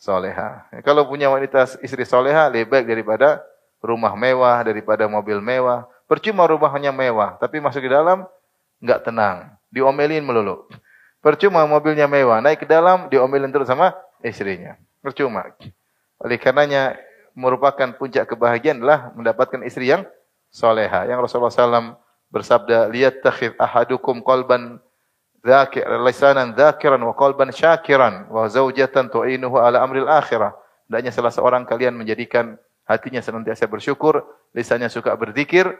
[0.00, 0.64] soleha.
[0.80, 3.44] Kalau punya wanita istri soleha, lebih baik daripada
[3.84, 5.84] rumah mewah, daripada mobil mewah.
[6.08, 8.26] Percuma rumahnya mewah, tapi masuk ke dalam
[8.80, 10.66] nggak tenang, diomelin melulu.
[11.20, 13.92] Percuma mobilnya mewah, naik ke dalam diomelin terus sama
[14.24, 14.74] istrinya.
[15.04, 15.52] Percuma.
[16.18, 16.96] Oleh karenanya
[17.34, 20.06] merupakan puncak kebahagiaan adalah mendapatkan istri yang
[20.50, 21.06] soleha.
[21.06, 21.96] Yang Rasulullah SAW
[22.30, 24.82] bersabda, lihat takhid ahadukum qalban
[25.40, 30.52] dzakir lisanan dzakiran wa qalban syakiran wa zaujatan tu'inuhu ala amril akhirah.
[30.90, 35.70] Hendaknya salah seorang kalian menjadikan hatinya senantiasa bersyukur, lisannya suka berzikir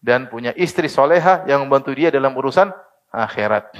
[0.00, 2.72] dan punya istri soleha yang membantu dia dalam urusan
[3.12, 3.70] akhirat.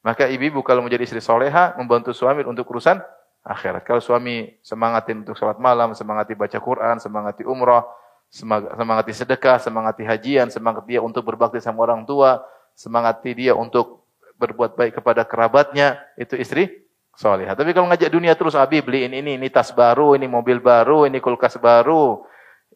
[0.00, 3.02] Maka ibu-ibu kalau menjadi istri soleha membantu suami untuk urusan
[3.44, 3.82] akhirat.
[3.84, 7.84] Kalau suami semangatin untuk sholat malam, semangati baca Quran, semangati umrah,
[8.30, 12.44] semangati sedekah, semangati hajian, semangat dia untuk berbakti sama orang tua,
[12.76, 14.06] semangati dia untuk
[14.40, 17.52] berbuat baik kepada kerabatnya, itu istri solehah.
[17.52, 21.20] Tapi kalau ngajak dunia terus, Abi beliin ini, ini tas baru, ini mobil baru, ini
[21.20, 22.24] kulkas baru,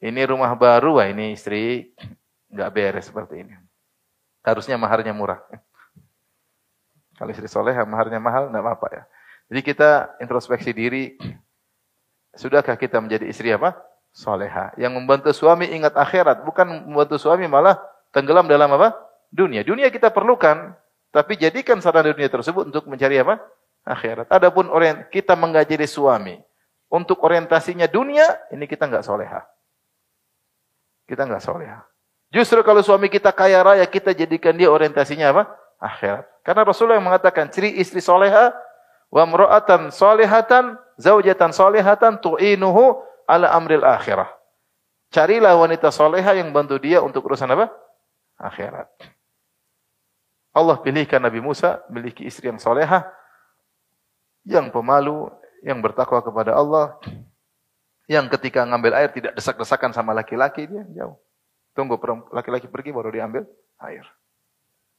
[0.04, 1.94] ini rumah baru, wah ini istri
[2.52, 3.54] nggak beres seperti ini.
[4.44, 5.40] Harusnya maharnya murah.
[7.16, 9.04] Kalau istri soleh, maharnya mahal, nggak apa-apa ya.
[9.52, 11.14] Jadi kita introspeksi diri,
[12.32, 13.76] sudahkah kita menjadi istri apa?
[14.14, 14.72] Soleha.
[14.78, 17.76] Yang membantu suami ingat akhirat, bukan membantu suami malah
[18.14, 18.94] tenggelam dalam apa?
[19.28, 19.66] Dunia.
[19.66, 20.72] Dunia kita perlukan,
[21.10, 23.42] tapi jadikan sarana dunia tersebut untuk mencari apa?
[23.84, 24.30] Akhirat.
[24.32, 26.40] Adapun orient, kita mengajari suami
[26.88, 29.42] untuk orientasinya dunia, ini kita nggak soleha.
[31.04, 31.82] Kita nggak soleha.
[32.30, 35.42] Justru kalau suami kita kaya raya, kita jadikan dia orientasinya apa?
[35.82, 36.24] Akhirat.
[36.46, 38.54] Karena Rasulullah yang mengatakan ciri istri soleha,
[39.14, 42.98] wa mra'atan solehatan, zaujatan solehatan, tu'inuhu
[43.30, 44.26] ala amril akhirah.
[45.14, 47.70] Carilah wanita soleha yang bantu dia untuk urusan apa?
[48.34, 48.90] Akhirat.
[50.50, 53.06] Allah pilihkan Nabi Musa memiliki istri yang solehah,
[54.42, 55.30] yang pemalu,
[55.62, 56.98] yang bertakwa kepada Allah,
[58.10, 61.14] yang ketika ngambil air tidak desak-desakan sama laki-laki dia jauh.
[61.78, 61.94] Tunggu
[62.34, 63.46] laki-laki pergi baru diambil
[63.82, 64.06] air.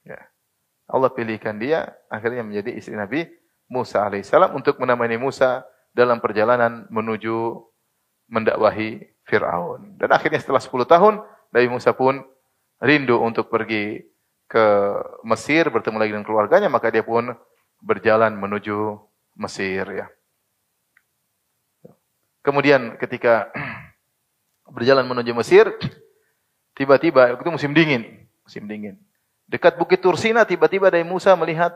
[0.08, 0.19] Ya.
[0.88, 3.28] Allah pilihkan dia akhirnya menjadi istri Nabi
[3.65, 7.58] Musa alaihissalam untuk menemani Musa dalam perjalanan menuju
[8.30, 9.97] mendakwahi Fir'aun.
[9.97, 11.13] Dan akhirnya setelah 10 tahun
[11.56, 12.21] Nabi Musa pun
[12.84, 14.04] rindu untuk pergi
[14.45, 14.65] ke
[15.25, 17.34] Mesir bertemu lagi dengan keluarganya, maka dia pun
[17.82, 19.01] berjalan menuju
[19.36, 20.08] Mesir ya.
[22.45, 23.49] Kemudian ketika
[24.75, 25.73] berjalan menuju Mesir,
[26.78, 29.01] tiba-tiba itu musim dingin, musim dingin.
[29.49, 31.73] Dekat Bukit Tursina tiba-tiba dari Musa melihat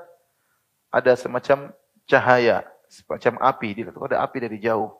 [0.90, 1.74] ada semacam
[2.10, 4.94] cahaya, semacam api, dia ada api dari jauh.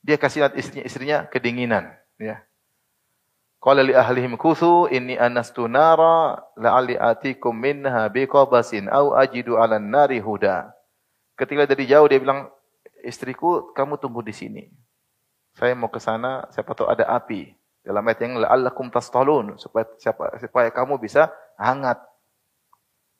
[0.00, 1.84] Dia kasih lihat istrinya, istrinya kedinginan,
[2.16, 2.40] ya.
[3.60, 10.16] Qala li ahlihim kuthu inni anastu nara la'alli atikum minha biqabasin au ajidu 'alan nari
[10.16, 10.72] huda.
[11.36, 12.48] Ketika dari jauh dia bilang,
[13.04, 14.64] "Istriku, kamu tunggu di sini.
[15.52, 17.52] Saya mau ke sana, siapa tahu ada api."
[17.84, 21.28] Dalam ayat yang la'allakum tastalun supaya siapa, supaya kamu bisa
[21.60, 22.00] hangat.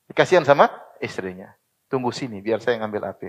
[0.08, 1.50] Dikasihan sama istrinya.
[1.90, 3.28] Tunggu sini biar saya ngambil api.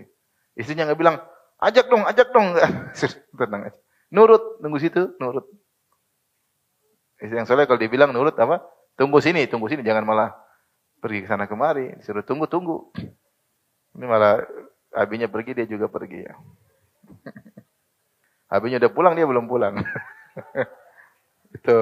[0.53, 1.17] Istrinya nggak bilang,
[1.57, 2.53] "Ajak dong, ajak dong."
[3.39, 3.80] Tenang aja.
[4.11, 5.47] Nurut, tunggu situ, nurut.
[7.24, 8.59] Istri yang soleh kalau dibilang nurut apa?
[8.99, 10.36] Tunggu sini, tunggu sini, jangan malah
[10.99, 11.95] pergi ke sana kemari.
[11.95, 12.91] Disuruh tunggu, tunggu.
[13.95, 14.43] Ini malah
[14.91, 16.36] abinya pergi, dia juga pergi ya.
[18.53, 19.80] abinya udah pulang, dia belum pulang.
[21.55, 21.76] Itu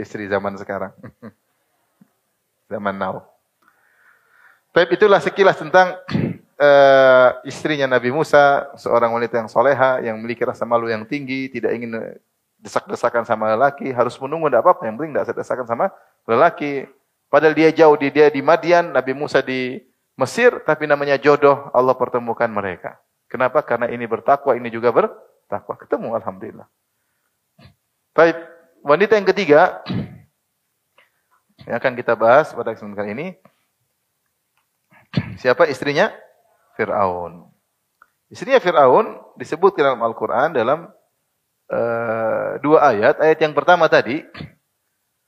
[0.00, 0.96] istri zaman sekarang.
[2.72, 3.33] zaman now.
[4.74, 5.94] Tapi itulah sekilas tentang
[6.58, 11.78] uh, istrinya Nabi Musa, seorang wanita yang soleha, yang memiliki rasa malu yang tinggi, tidak
[11.78, 12.18] ingin
[12.58, 15.94] desak-desakan sama lelaki, harus menunggu tidak apa-apa, yang penting tidak desakan sama
[16.26, 16.90] lelaki.
[17.30, 19.78] Padahal dia jauh, di dia di Madian, Nabi Musa di
[20.18, 22.98] Mesir, tapi namanya jodoh, Allah pertemukan mereka.
[23.30, 23.62] Kenapa?
[23.62, 25.78] Karena ini bertakwa, ini juga bertakwa.
[25.78, 26.66] Ketemu, Alhamdulillah.
[28.10, 28.42] Baik,
[28.82, 29.86] wanita yang ketiga,
[31.70, 33.38] yang akan kita bahas pada kesempatan ini,
[35.38, 36.12] siapa istrinya?
[36.74, 37.46] Fir'aun.
[38.32, 40.90] Istrinya Fir'aun disebut dalam Al-Quran dalam
[41.70, 43.22] uh, dua ayat.
[43.22, 44.26] Ayat yang pertama tadi,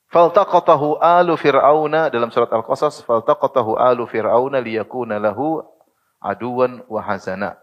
[0.07, 5.67] Faltaqatahu alu fir'auna dalam surat Al-Qasas, faltaqatahu alu fir'auna liyakuna lahu
[6.23, 7.59] aduwan wa hazana.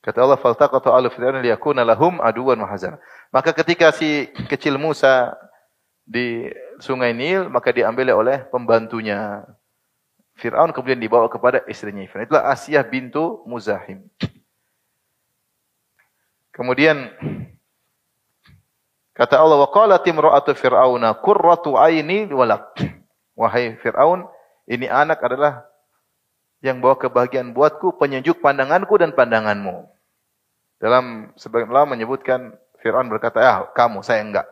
[0.00, 2.96] Kata Allah, "Faltaqatu alu fir'auna liyakuna lahum aduwan wa hazana."
[3.28, 5.36] Maka ketika si kecil Musa
[6.08, 6.48] di
[6.80, 9.44] Sungai Nil, maka diambil oleh pembantunya
[10.40, 12.26] Fir'aun kemudian dibawa kepada istrinya Fir'aun.
[12.26, 14.08] Itulah Asiyah bintu Muzahim.
[16.50, 17.12] Kemudian
[19.12, 22.72] kata Allah, "Wa qalat imra'atu fir'auna qurratu aini walak."
[23.36, 24.28] Wahai Fir'aun,
[24.68, 25.69] ini anak adalah
[26.60, 29.88] yang bawa kebahagiaan buatku, penyejuk pandanganku dan pandanganmu.
[30.80, 34.48] Dalam sebagian ulama menyebutkan Fir'aun berkata, "Ah, kamu, saya enggak."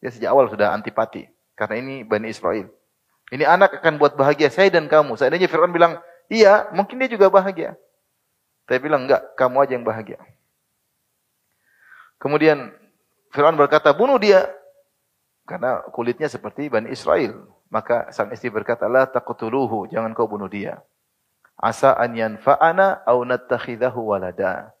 [0.00, 2.68] Dia sejak awal sudah antipati karena ini Bani Israel.
[3.30, 5.16] Ini anak akan buat bahagia saya dan kamu.
[5.16, 6.00] Seandainya Fir'aun bilang,
[6.32, 7.76] "Iya," mungkin dia juga bahagia.
[8.64, 10.18] Tapi bilang, "Enggak, kamu aja yang bahagia."
[12.20, 12.72] Kemudian
[13.32, 14.48] Fir'aun berkata, "Bunuh dia."
[15.44, 17.48] Karena kulitnya seperti Bani Israel.
[17.70, 20.82] Maka sang istri berkata, "La taqtuluhu, jangan kau bunuh dia."
[21.60, 24.72] Asa an yanfa'ana au nattakhidahu walada.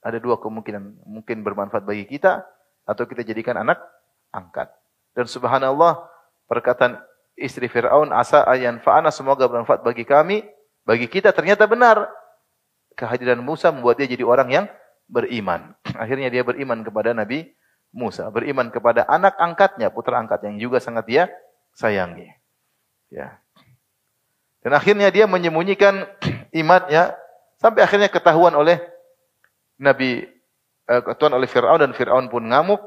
[0.00, 2.46] Ada dua kemungkinan, mungkin bermanfaat bagi kita
[2.86, 3.82] atau kita jadikan anak
[4.30, 4.70] angkat.
[5.12, 6.06] Dan subhanallah,
[6.46, 7.02] perkataan
[7.34, 10.46] istri Firaun asa an yanfa'ana semoga bermanfaat bagi kami,
[10.86, 12.06] bagi kita ternyata benar.
[12.94, 14.66] Kehadiran Musa membuat dia jadi orang yang
[15.10, 15.74] beriman.
[16.02, 17.50] Akhirnya dia beriman kepada Nabi
[17.90, 21.22] Musa, beriman kepada anak angkatnya, putra angkat yang juga sangat dia
[21.74, 22.30] sayangi.
[23.10, 23.42] Ya.
[24.60, 26.04] Dan akhirnya dia menyembunyikan
[26.60, 27.16] imannya
[27.56, 28.80] sampai akhirnya ketahuan oleh
[29.80, 30.28] Nabi
[30.88, 32.80] eh, ketahuan oleh Firaun dan Firaun pun ngamuk.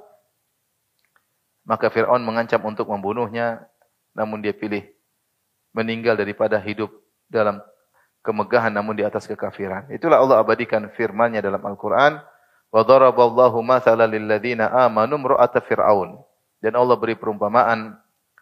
[1.64, 3.64] Maka Firaun mengancam untuk membunuhnya,
[4.12, 4.84] namun dia pilih
[5.72, 6.92] meninggal daripada hidup
[7.32, 7.64] dalam
[8.20, 9.88] kemegahan namun di atas kekafiran.
[9.92, 12.20] Itulah Allah abadikan firman-Nya dalam Al-Qur'an,
[12.72, 15.20] "Wa daraballahu mathalan lil ladzina amanu
[15.64, 16.20] fir'aun."
[16.64, 17.96] Dan Allah beri perumpamaan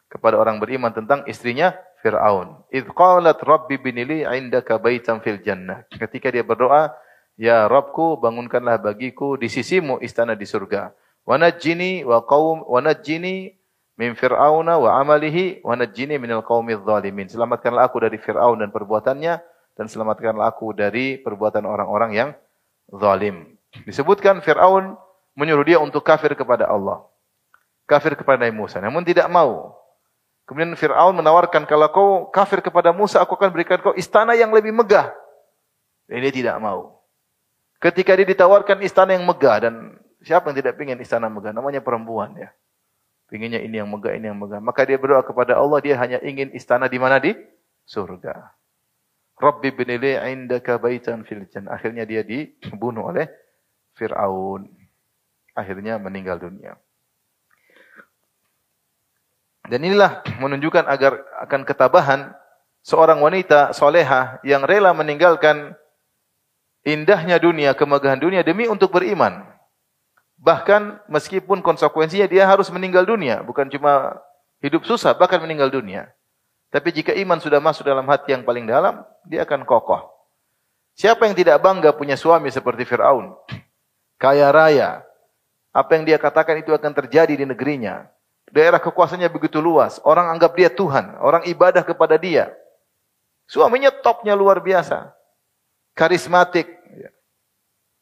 [0.10, 2.66] kepada orang beriman tentang istrinya Fir'aun.
[2.74, 5.86] Idh qalat rabbi binili indaka baitan fil jannah.
[5.90, 6.94] Ketika dia berdoa,
[7.42, 10.94] Ya Rabbku, bangunkanlah bagiku di sisimu istana di surga.
[11.26, 13.56] Wa najjini wa qaum wa najjini
[13.98, 17.30] min fir'auna wa amalihi wa najjini minal qaumidz zalimin.
[17.30, 19.34] Selamatkanlah aku dari Firaun dan perbuatannya
[19.78, 22.30] dan selamatkanlah aku dari perbuatan orang-orang yang
[22.94, 23.58] zalim.
[23.90, 24.98] Disebutkan Firaun
[25.34, 27.06] menyuruh dia untuk kafir kepada Allah.
[27.90, 28.78] Kafir kepada Musa.
[28.78, 29.81] Namun tidak mau.
[30.52, 34.76] Kemudian Fir'aun menawarkan, kalau kau kafir kepada Musa, aku akan berikan kau istana yang lebih
[34.76, 35.08] megah.
[36.12, 37.08] Dan dia tidak mau.
[37.80, 41.56] Ketika dia ditawarkan istana yang megah, dan siapa yang tidak ingin istana megah?
[41.56, 42.52] Namanya perempuan ya.
[43.32, 44.60] Pinginnya ini yang megah, ini yang megah.
[44.60, 47.16] Maka dia berdoa kepada Allah, dia hanya ingin istana di mana?
[47.16, 47.32] Di
[47.88, 48.52] surga.
[49.40, 51.48] Rabbi binili indaka baitan fil.
[51.72, 53.32] Akhirnya dia dibunuh oleh
[53.96, 54.68] Fir'aun.
[55.56, 56.76] Akhirnya meninggal dunia.
[59.70, 62.34] Dan inilah menunjukkan agar akan ketabahan
[62.82, 65.78] seorang wanita soleha yang rela meninggalkan
[66.82, 69.46] indahnya dunia, kemegahan dunia demi untuk beriman.
[70.42, 74.18] Bahkan meskipun konsekuensinya dia harus meninggal dunia, bukan cuma
[74.66, 76.10] hidup susah, bahkan meninggal dunia.
[76.74, 80.08] Tapi jika iman sudah masuk dalam hati yang paling dalam, dia akan kokoh.
[80.96, 83.36] Siapa yang tidak bangga punya suami seperti Fir'aun?
[84.18, 85.04] Kaya raya.
[85.72, 88.08] Apa yang dia katakan itu akan terjadi di negerinya.
[88.52, 90.04] Daerah kekuasaannya begitu luas.
[90.04, 91.16] Orang anggap dia Tuhan.
[91.24, 92.52] Orang ibadah kepada dia.
[93.48, 95.12] Suaminya topnya luar biasa.
[95.96, 96.68] Karismatik.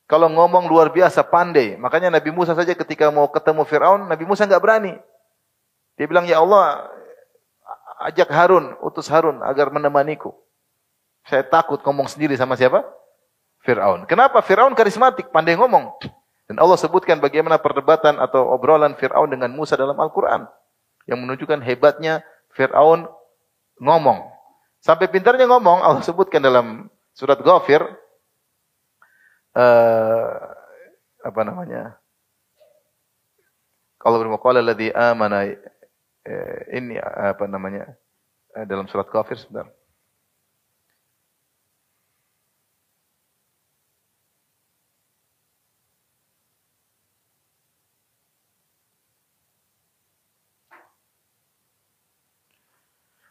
[0.10, 1.78] Kalau ngomong luar biasa, pandai.
[1.78, 4.97] Makanya Nabi Musa saja ketika mau ketemu Fir'aun, Nabi Musa nggak berani.
[5.93, 6.89] Dia bilang, Ya Allah,
[8.10, 10.34] ajak Harun, utus Harun agar menemaniku.
[11.30, 12.82] Saya takut ngomong sendiri sama siapa?
[13.62, 14.10] Fir'aun.
[14.10, 14.41] Kenapa?
[14.41, 15.93] Fir'aun karismatik, pandai ngomong.
[16.50, 20.50] Dan Allah sebutkan bagaimana perdebatan atau obrolan Fir'aun dengan Musa dalam Al-Quran.
[21.06, 22.26] Yang menunjukkan hebatnya
[22.58, 23.06] Fir'aun
[23.78, 24.26] ngomong.
[24.82, 27.86] Sampai pintarnya ngomong, Allah sebutkan dalam surat Ghafir.
[29.54, 30.36] Uh,
[31.22, 32.00] apa namanya?
[34.00, 37.91] Kalau bermaqala alladhi amana eh, ini apa namanya?
[38.56, 39.68] Eh, dalam surat kafir sebentar.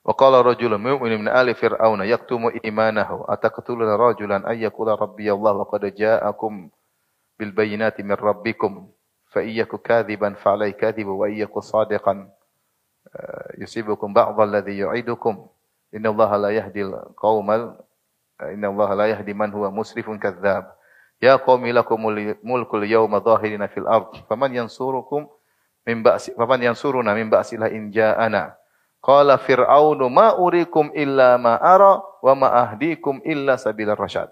[0.09, 5.53] Wa qala rajulun mu'minun min ali fir'auna yaktumu imanahu ataqtuluna rajulan ay yaqula rabbi Allah
[5.53, 6.73] wa qad ja'akum
[7.37, 8.89] bil bayyinati min rabbikum
[9.29, 12.25] fa iyyaku kadhiban fa alayhi kadhibu wa iyyaku sadiqan
[13.61, 15.45] yusibukum ba'd alladhi yu'idukum
[15.93, 17.77] inna Allah la yahdi al-qaumal
[18.49, 20.73] inna Allah la yahdi man huwa musrifun kadzdzab
[21.21, 22.01] ya qaumi lakum
[22.41, 25.29] mulkul yawma dhahirina fil ard faman yansurukum
[25.85, 28.58] min ba'si faman yansuruna min ba'sillah in ja'ana
[29.09, 34.29] Qala Fir'aunu ma urikum illa ma ara wa ma ahdikum illa sabilar rasyad.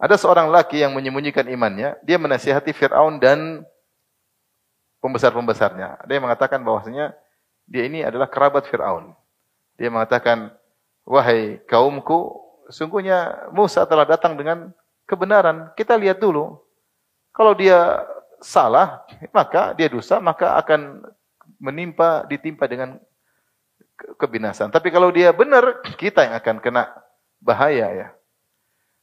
[0.00, 3.60] Ada seorang laki yang menyembunyikan imannya, dia menasihati Fir'aun dan
[5.04, 6.08] pembesar-pembesarnya.
[6.08, 7.12] Dia mengatakan bahwasanya
[7.68, 9.12] dia ini adalah kerabat Fir'aun.
[9.76, 10.48] Dia mengatakan,
[11.04, 12.40] wahai kaumku,
[12.72, 14.72] sungguhnya Musa telah datang dengan
[15.04, 15.76] kebenaran.
[15.76, 16.56] Kita lihat dulu.
[17.36, 18.00] Kalau dia
[18.40, 21.04] salah, maka dia dosa, maka akan
[21.60, 22.96] menimpa, ditimpa dengan
[24.18, 24.72] kebinasan.
[24.72, 26.90] Tapi kalau dia benar, kita yang akan kena
[27.40, 28.08] bahaya ya.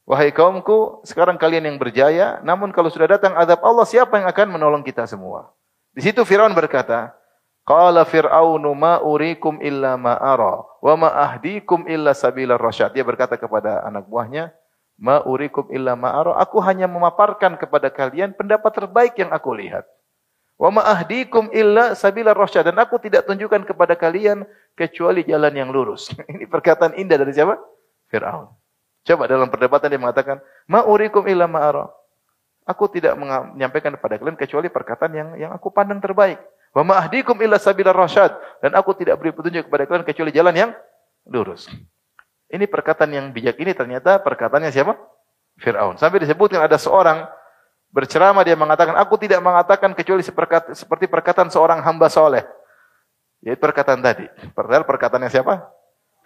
[0.08, 4.56] Wahai kaumku, sekarang kalian yang berjaya, namun kalau sudah datang adab Allah, siapa yang akan
[4.56, 5.52] menolong kita semua?
[5.92, 7.12] Di situ Firaun berkata,
[7.68, 12.96] Qala Fir'aunu ma urikum illa ma ara wa ma ahdikum illa sabilar rasyad.
[12.96, 14.48] Dia berkata kepada anak buahnya,
[14.96, 19.84] ma urikum illa ma ara, aku hanya memaparkan kepada kalian pendapat terbaik yang aku lihat.
[20.56, 24.48] Wa ma ahdikum illa sabilar rasyad dan aku tidak tunjukkan kepada kalian
[24.78, 26.14] kecuali jalan yang lurus.
[26.32, 27.58] Ini perkataan indah dari siapa?
[28.06, 28.54] Fir'aun.
[29.02, 30.38] Coba dalam perdebatan dia mengatakan,
[30.70, 31.90] Ma'urikum illa ma'ara.
[32.68, 36.36] Aku tidak menyampaikan kepada kalian kecuali perkataan yang yang aku pandang terbaik.
[36.76, 38.36] Wa ma'ahdikum illa sabilar rasyad.
[38.60, 40.70] Dan aku tidak beri petunjuk kepada kalian kecuali jalan yang
[41.24, 41.66] lurus.
[42.48, 44.96] Ini perkataan yang bijak ini ternyata perkataannya siapa?
[45.58, 45.96] Fir'aun.
[45.96, 47.24] Sampai disebutkan ada seorang
[47.88, 52.44] berceramah dia mengatakan, aku tidak mengatakan kecuali seperti perkataan seorang hamba soleh.
[53.42, 54.26] Yaitu perkataan tadi.
[54.54, 55.70] Padahal perkataannya siapa?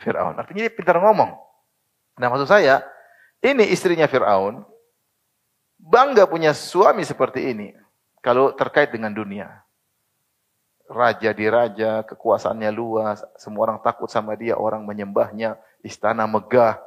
[0.00, 0.34] Fir'aun.
[0.36, 1.30] Artinya dia pintar ngomong.
[2.18, 2.82] Nah maksud saya,
[3.42, 4.64] ini istrinya Fir'aun,
[5.78, 7.74] bangga punya suami seperti ini.
[8.22, 9.50] Kalau terkait dengan dunia.
[10.92, 16.78] Raja di raja, kekuasaannya luas, semua orang takut sama dia, orang menyembahnya, istana megah,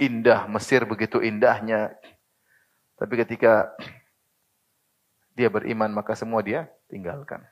[0.00, 1.92] indah, Mesir begitu indahnya.
[2.96, 3.70] Tapi ketika
[5.36, 7.44] dia beriman, maka semua dia tinggalkan.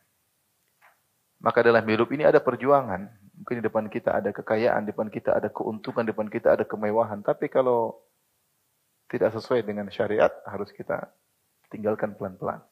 [1.43, 3.11] Maka dalam hidup ini ada perjuangan.
[3.43, 6.63] Mungkin di depan kita ada kekayaan, di depan kita ada keuntungan, di depan kita ada
[6.63, 7.19] kemewahan.
[7.27, 7.99] Tapi kalau
[9.11, 11.11] tidak sesuai dengan syariat, harus kita
[11.67, 12.63] tinggalkan pelan-pelan.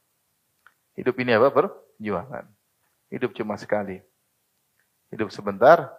[0.94, 1.50] Hidup ini apa?
[1.50, 2.46] Perjuangan.
[3.10, 3.98] Hidup cuma sekali.
[5.10, 5.90] Hidup sebentar,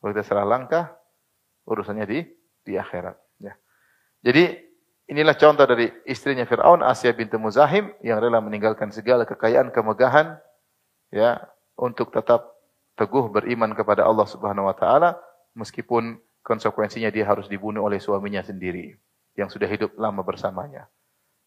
[0.00, 0.96] kalau kita salah langkah,
[1.68, 2.24] urusannya di
[2.64, 3.20] di akhirat.
[3.44, 3.52] Ya.
[4.24, 4.56] Jadi
[5.12, 10.40] inilah contoh dari istrinya Fir'aun, Asia binti Muzahim, yang rela meninggalkan segala kekayaan, kemegahan,
[11.12, 11.44] ya
[11.78, 12.58] untuk tetap
[12.98, 15.14] teguh beriman kepada Allah Subhanahu wa taala
[15.54, 18.98] meskipun konsekuensinya dia harus dibunuh oleh suaminya sendiri
[19.38, 20.90] yang sudah hidup lama bersamanya.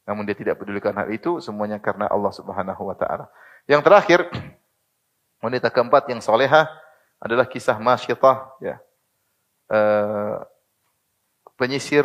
[0.07, 3.27] Namun dia tidak pedulikan hal itu, semuanya karena Allah Subhanahu wa taala.
[3.67, 4.19] Yang terakhir,
[5.45, 6.71] wanita keempat yang soleha
[7.21, 8.75] adalah kisah Masyitah ya.
[9.71, 10.43] Uh,
[11.55, 12.03] penyisir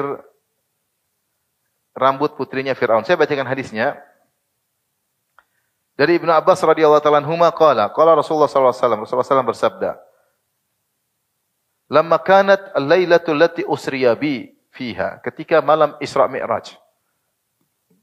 [1.96, 3.02] rambut putrinya Firaun.
[3.02, 3.96] Saya bacakan hadisnya.
[5.96, 9.90] Dari Ibnu Abbas radhiyallahu taala anhuma qala, qala Rasulullah sallallahu alaihi wasallam, Rasulullah SAW bersabda,
[11.88, 16.76] "Lamma kanat al-lailatu allati usriya bi fiha," ketika malam Isra Mi'raj.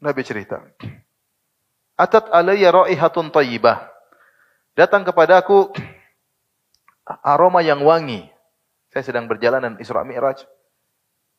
[0.02, 0.58] Nabi cerita,
[1.94, 3.86] "Atat alayya raihatun thayyibah."
[4.74, 5.70] Datang kepadaku
[7.22, 8.26] aroma yang wangi.
[8.90, 10.50] Saya sedang berjalanan Isra Mi'raj.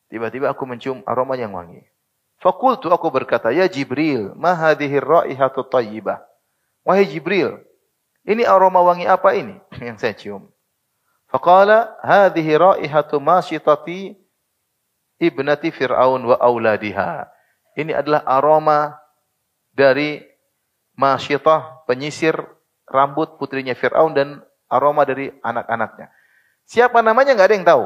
[0.06, 1.82] Tiba-tiba aku mencium aroma yang wangi.
[2.38, 6.22] Fakultu aku berkata, "Ya Jibril, ma hadhihi raihatu thayyibah?"
[6.84, 7.64] Wahai Jibril,
[8.28, 10.52] ini aroma wangi apa ini yang saya cium?
[11.32, 14.14] Faqala hadhihi raihatu masyitati
[15.18, 17.26] ibnati Fir'aun wa auladiha.
[17.74, 18.94] Ini adalah aroma
[19.74, 20.22] dari
[20.94, 22.36] masyitah penyisir
[22.86, 24.28] rambut putrinya Fir'aun dan
[24.70, 26.12] aroma dari anak-anaknya.
[26.68, 27.84] Siapa namanya nggak ada yang tahu.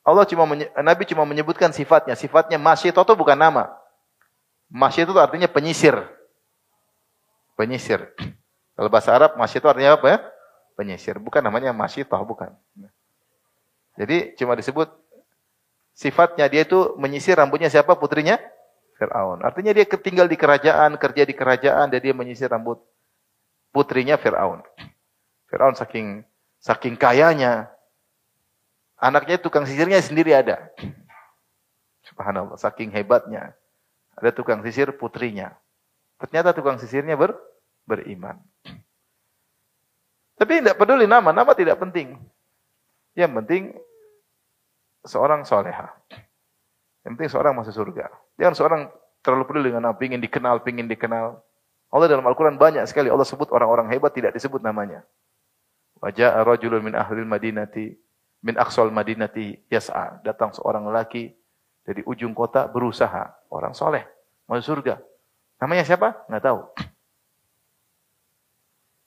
[0.00, 0.44] Allah cuma
[0.80, 2.16] Nabi cuma menyebutkan sifatnya.
[2.16, 3.70] Sifatnya masyitah itu bukan nama.
[4.72, 5.94] Masyitah itu artinya penyisir
[7.60, 8.16] penyisir.
[8.72, 10.18] Kalau bahasa Arab itu artinya apa ya?
[10.80, 11.20] Penyisir.
[11.20, 12.56] Bukan namanya masyitah, bukan.
[14.00, 14.88] Jadi cuma disebut
[15.92, 17.92] sifatnya dia itu menyisir rambutnya siapa?
[18.00, 18.40] Putrinya?
[18.96, 19.44] Fir'aun.
[19.44, 22.80] Artinya dia tinggal di kerajaan, kerja di kerajaan, dan dia menyisir rambut
[23.76, 24.64] putrinya Fir'aun.
[25.52, 26.24] Fir'aun saking
[26.60, 27.68] saking kayanya,
[28.96, 30.72] anaknya tukang sisirnya sendiri ada.
[32.08, 33.52] Subhanallah, saking hebatnya.
[34.16, 35.52] Ada tukang sisir putrinya.
[36.20, 37.32] Ternyata tukang sisirnya ber,
[37.84, 38.36] beriman.
[40.40, 42.16] Tapi tidak peduli nama, nama tidak penting.
[43.12, 43.62] Yang penting
[45.04, 45.92] seorang soleha.
[47.04, 48.08] Yang penting seorang masuk surga.
[48.40, 48.82] Jangan seorang
[49.20, 51.36] terlalu peduli dengan apa, ingin dikenal, ingin dikenal.
[51.90, 55.04] Allah dalam Al-Quran banyak sekali Allah sebut orang-orang hebat tidak disebut namanya.
[56.00, 57.92] Wajah rajulun min ahlil madinati
[58.40, 60.24] min aqsal madinati yas'a.
[60.24, 61.36] Datang seorang lelaki
[61.84, 63.52] dari ujung kota berusaha.
[63.52, 64.06] Orang soleh.
[64.48, 64.96] Masuk surga.
[65.60, 66.24] Namanya siapa?
[66.32, 66.60] Nggak tahu.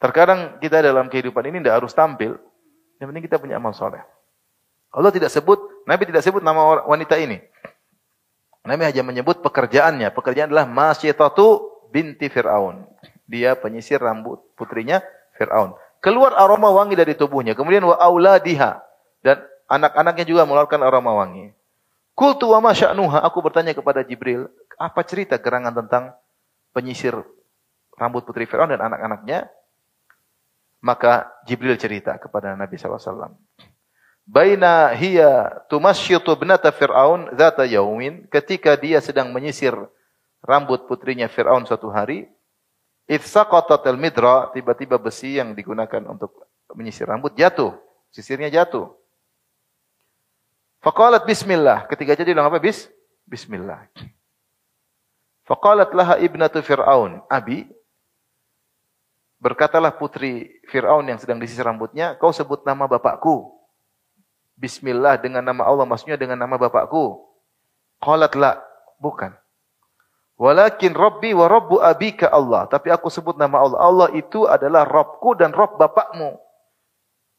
[0.04, 2.36] Terkadang kita dalam kehidupan ini tidak harus tampil.
[3.00, 4.04] Yang penting kita punya amal soleh.
[4.92, 5.56] Allah tidak sebut,
[5.88, 7.40] Nabi tidak sebut nama wanita ini.
[8.68, 10.12] Nabi hanya menyebut pekerjaannya.
[10.12, 12.84] Pekerjaan adalah Masyitatu binti Fir'aun.
[13.32, 15.00] Dia penyisir rambut putrinya
[15.40, 15.72] Fir'aun.
[16.04, 17.56] Keluar aroma wangi dari tubuhnya.
[17.56, 18.84] Kemudian wa auladiha.
[19.24, 19.40] Dan
[19.72, 21.56] anak-anaknya juga mengeluarkan aroma wangi.
[22.12, 23.24] Kultu wa masya'nuha.
[23.24, 24.52] Aku bertanya kepada Jibril.
[24.76, 26.12] Apa cerita gerangan tentang
[26.76, 27.16] penyisir
[27.96, 29.48] rambut putri Fir'aun dan anak-anaknya?
[30.84, 33.32] Maka Jibril cerita kepada Nabi SAW.
[34.28, 38.28] Baina hiya tumasyitu binata Fir'aun zata yaumin.
[38.28, 39.72] Ketika dia sedang menyisir
[40.44, 42.28] rambut putrinya Fir'aun suatu hari.
[43.08, 44.52] Itsaqatatil midra.
[44.52, 47.80] Tiba-tiba besi yang digunakan untuk menyisir rambut jatuh.
[48.12, 48.92] Sisirnya jatuh.
[50.84, 51.88] Faqalat bismillah.
[51.88, 52.60] Ketika jadi bilang apa?
[52.60, 52.92] Bis?
[53.24, 53.88] Bismillah.
[55.48, 57.24] Faqalat laha ibnatu Fir'aun.
[57.32, 57.72] Abi,
[59.44, 63.52] berkatalah putri Fir'aun yang sedang disisir rambutnya, kau sebut nama bapakku.
[64.56, 67.20] Bismillah dengan nama Allah maksudnya dengan nama bapakku.
[68.00, 68.64] Qalat la,
[69.04, 69.36] bukan.
[70.40, 72.72] Walakin Rabbi wa Rabbu abika Allah.
[72.72, 73.80] Tapi aku sebut nama Allah.
[73.84, 76.40] Allah itu adalah Rabbku dan Rabb bapakmu.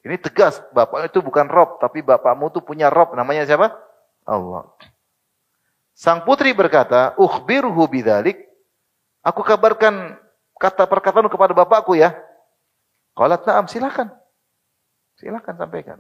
[0.05, 3.17] Ini tegas, bapak itu bukan Rabb, tapi bapakmu itu punya Rabb.
[3.17, 3.73] Namanya siapa?
[4.29, 4.69] Allah.
[5.97, 8.37] Sang putri berkata, "Ukhbirhu bidzalik."
[9.25, 10.21] Aku kabarkan
[10.59, 12.15] kata perkataan kepada bapakku ya.
[13.15, 14.11] Qalat na'am, silakan.
[15.15, 15.99] Silakan sampaikan.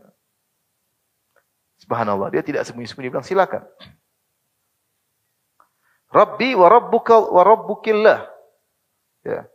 [1.78, 3.62] Subhanallah, dia tidak sembunyi-sembunyi bilang silakan.
[6.10, 8.26] Rabbi wa rabbuka wa rabbukillah.
[9.26, 9.46] Ya.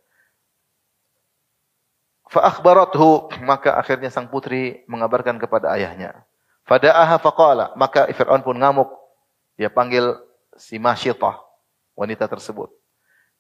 [2.30, 6.14] Fa akhbarathu, maka akhirnya sang putri mengabarkan kepada ayahnya.
[6.68, 8.92] Fada'aha faqala, maka Fir'aun pun ngamuk.
[9.58, 10.14] Dia panggil
[10.54, 11.42] si Masyitah,
[11.98, 12.70] wanita tersebut.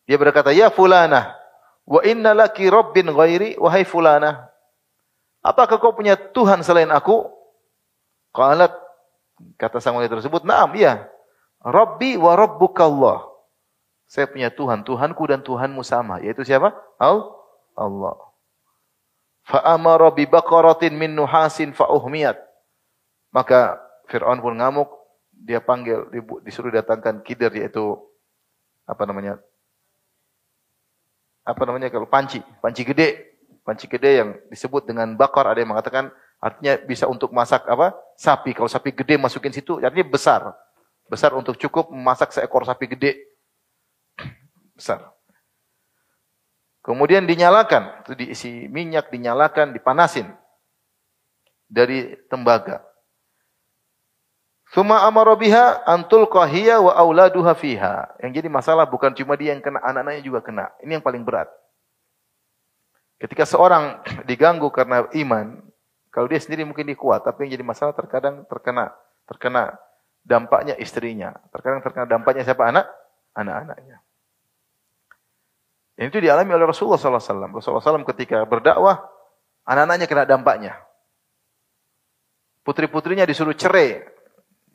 [0.09, 1.37] Dia berkata, "Ya fulanah,
[1.89, 4.45] wa inna laki rabbin ghairi, wahai fulanah.
[5.41, 7.25] Apakah kau punya Tuhan selain aku?"
[8.29, 8.69] Qalat
[9.57, 11.09] kata sang wanita tersebut, "Na'am, iya.
[11.65, 13.25] Rabbi wa rabbukallah."
[14.09, 16.73] Saya punya Tuhan, Tuhanku dan Tuhanmu sama, yaitu siapa?
[16.97, 17.29] Al
[17.77, 18.17] Allah.
[19.45, 22.37] Fa amara bi baqaratin min nuhasin fa uhmiyat.
[23.29, 23.77] Maka
[24.09, 24.89] Firaun pun ngamuk,
[25.29, 26.09] dia panggil
[26.41, 27.97] disuruh datangkan kider yaitu
[28.89, 29.37] apa namanya?
[31.49, 33.33] Apa namanya kalau panci, panci gede,
[33.65, 37.91] panci gede yang disebut dengan bakar ada yang mengatakan Artinya bisa untuk masak apa?
[38.15, 38.55] Sapi.
[38.55, 40.41] Kalau sapi gede masukin situ, artinya besar.
[41.11, 43.19] Besar untuk cukup memasak seekor sapi gede.
[44.71, 45.11] Besar.
[46.79, 50.31] Kemudian dinyalakan, itu diisi minyak, dinyalakan, dipanasin
[51.67, 52.87] dari tembaga.
[54.69, 55.33] Suma amara
[55.89, 58.05] antul qahiya wa auladuha fiha.
[58.21, 60.69] Yang jadi masalah bukan cuma dia yang kena, anak-anaknya juga kena.
[60.85, 61.49] Ini yang paling berat.
[63.17, 65.65] Ketika seorang diganggu karena iman,
[66.13, 68.93] kalau dia sendiri mungkin dia kuat, tapi yang jadi masalah terkadang terkena
[69.25, 69.73] terkena
[70.21, 71.33] dampaknya istrinya.
[71.49, 72.85] Terkadang terkena dampaknya siapa anak?
[73.33, 74.05] Anak-anaknya.
[75.97, 77.57] Dan itu dialami oleh Rasulullah SAW.
[77.57, 79.01] Rasulullah SAW ketika berdakwah,
[79.65, 80.77] anak-anaknya kena dampaknya.
[82.61, 84.18] Putri-putrinya disuruh cerai.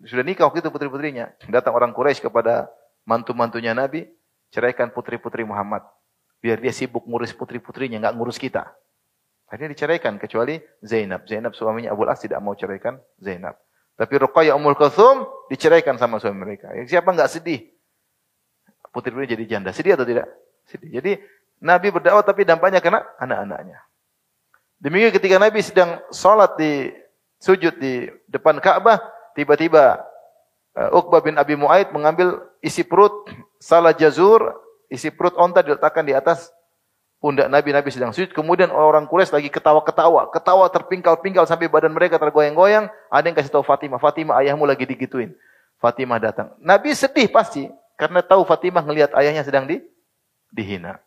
[0.05, 1.33] Sudah nikah waktu itu putri-putrinya.
[1.49, 2.69] Datang orang Quraisy kepada
[3.09, 4.05] mantu-mantunya Nabi,
[4.53, 5.85] ceraikan putri-putri Muhammad.
[6.45, 8.69] Biar dia sibuk ngurus putri-putrinya, nggak ngurus kita.
[9.49, 11.25] Akhirnya diceraikan kecuali Zainab.
[11.25, 13.57] Zainab suaminya Abu As tidak mau ceraikan Zainab.
[13.95, 16.75] Tapi Ruqayyah Ummul Kulthum diceraikan sama suami mereka.
[16.75, 17.71] Yang siapa enggak sedih?
[18.91, 19.71] Putri putri jadi janda.
[19.71, 20.27] Sedih atau tidak?
[20.67, 20.91] Sedih.
[20.99, 21.13] Jadi
[21.63, 23.79] Nabi berdakwah tapi dampaknya kena anak-anaknya.
[24.83, 26.91] Demikian ketika Nabi sedang sholat di
[27.39, 28.99] sujud di depan Ka'bah,
[29.35, 30.03] tiba-tiba
[30.79, 33.13] uh, Uqbah bin Abi Mu'aid mengambil isi perut
[33.61, 34.55] salah jazur,
[34.89, 36.51] isi perut onta diletakkan di atas
[37.25, 38.37] pundak Nabi, Nabi sedang sujud.
[38.37, 40.29] Kemudian orang Quraisy lagi ketawa-ketawa.
[40.29, 42.93] Ketawa terpingkal-pingkal sampai badan mereka tergoyang-goyang.
[43.09, 45.33] Ada yang kasih tahu Fatimah, Fatimah ayahmu lagi digituin.
[45.81, 46.53] Fatimah datang.
[46.61, 47.69] Nabi sedih pasti.
[47.95, 49.79] karena tahu Fatimah ngelihat ayahnya sedang di
[50.51, 50.99] dihina.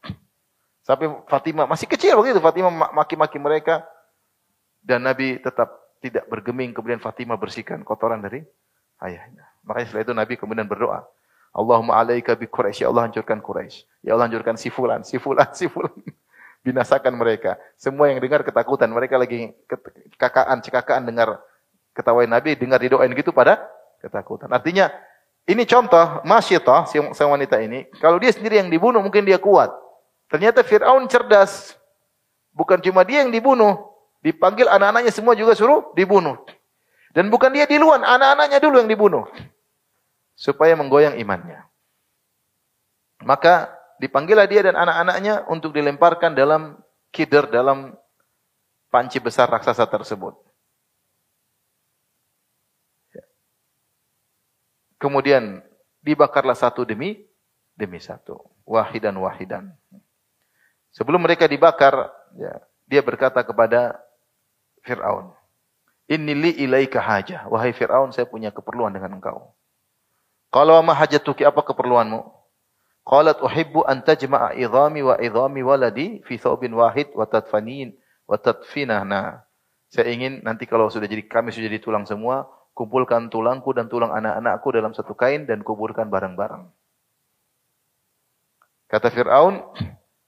[0.87, 3.83] Sampai Fatimah masih kecil waktu itu Fatimah maki-maki mereka
[4.79, 5.67] dan Nabi tetap
[6.03, 8.45] tidak bergeming kemudian Fatimah bersihkan kotoran dari
[9.01, 9.45] ayahnya.
[9.67, 11.03] Makanya setelah itu Nabi kemudian berdoa,
[11.51, 14.05] Allahumma alaika bi Quraisy, ya Allah hancurkan Quraisy.
[14.05, 15.93] Ya Allah hancurkan si fulan, si fulan, si fulan.
[16.65, 17.57] Binasakan mereka.
[17.79, 19.55] Semua yang dengar ketakutan, mereka lagi
[20.19, 21.41] kakaan, cekakaan dengar
[21.97, 23.65] ketawain Nabi, dengar didoain gitu pada
[24.03, 24.51] ketakutan.
[24.53, 24.93] Artinya
[25.47, 29.71] ini contoh masyitah si wanita ini, kalau dia sendiri yang dibunuh mungkin dia kuat.
[30.27, 31.73] Ternyata Fir'aun cerdas.
[32.51, 33.79] Bukan cuma dia yang dibunuh,
[34.21, 36.37] dipanggil anak-anaknya semua juga suruh dibunuh.
[37.13, 39.25] Dan bukan dia di luar, anak-anaknya dulu yang dibunuh.
[40.37, 41.65] Supaya menggoyang imannya.
[43.25, 46.77] Maka dipanggillah dia dan anak-anaknya untuk dilemparkan dalam
[47.09, 47.97] kider, dalam
[48.93, 50.37] panci besar raksasa tersebut.
[54.97, 55.61] Kemudian
[56.01, 57.21] dibakarlah satu demi
[57.77, 59.69] demi satu, wahidan wahidan.
[60.89, 62.57] Sebelum mereka dibakar, ya,
[62.89, 64.01] dia berkata kepada
[64.87, 65.35] Fir'aun,
[66.07, 67.51] Inni li ilaika hajah.
[67.51, 69.51] Wahai Fir'aun, saya punya keperluan dengan engkau.
[70.47, 72.23] Kalau ma hajatuki, apa keperluanmu?
[73.03, 77.91] Qalat uhibbu an tajma'a idhami wa idhami waladi fi thawbin wahid wa tadfanin
[78.23, 79.43] wa tadfinahna.
[79.91, 84.11] Saya ingin nanti kalau sudah jadi kami sudah jadi tulang semua, kumpulkan tulangku dan tulang
[84.11, 86.67] anak-anakku dalam satu kain dan kuburkan bareng-bareng.
[88.87, 89.59] Kata Fir'aun,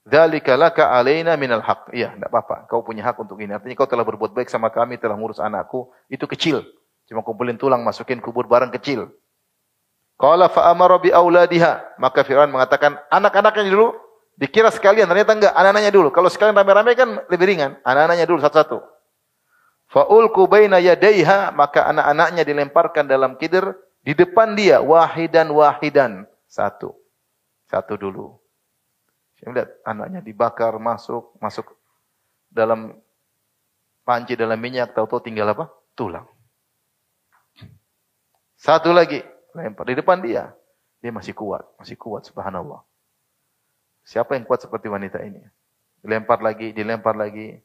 [0.09, 1.93] Dzalika laka alaina minal haq.
[1.93, 2.65] Iya, enggak apa-apa.
[2.65, 3.53] Kau punya hak untuk ini.
[3.53, 5.93] Artinya kau telah berbuat baik sama kami, telah ngurus anakku.
[6.09, 6.65] Itu kecil.
[7.05, 9.13] Cuma kumpulin tulang, masukin kubur barang kecil.
[10.17, 12.01] Qala fa amara bi auladiha.
[12.01, 13.93] Maka Firaun mengatakan, anak-anaknya dulu
[14.33, 16.09] dikira sekalian, ternyata enggak, anak-anaknya dulu.
[16.09, 17.77] Kalau sekalian rame-rame kan lebih ringan.
[17.85, 18.81] Anak-anaknya dulu satu-satu.
[19.93, 26.25] Fa'ulku baina yadaiha, maka anak-anaknya dilemparkan dalam kider di depan dia wahidan wahidan.
[26.49, 26.97] Satu.
[27.69, 28.41] Satu dulu.
[29.39, 31.71] Saya lihat anaknya dibakar, masuk, masuk
[32.51, 32.99] dalam
[34.03, 35.71] panci dalam minyak, tahu-tahu tinggal apa?
[35.95, 36.27] Tulang.
[38.59, 39.23] Satu lagi,
[39.55, 40.51] lempar di depan dia.
[40.99, 42.83] Dia masih kuat, masih kuat subhanallah.
[44.03, 45.39] Siapa yang kuat seperti wanita ini?
[46.03, 47.55] Dilempar lagi, dilempar lagi.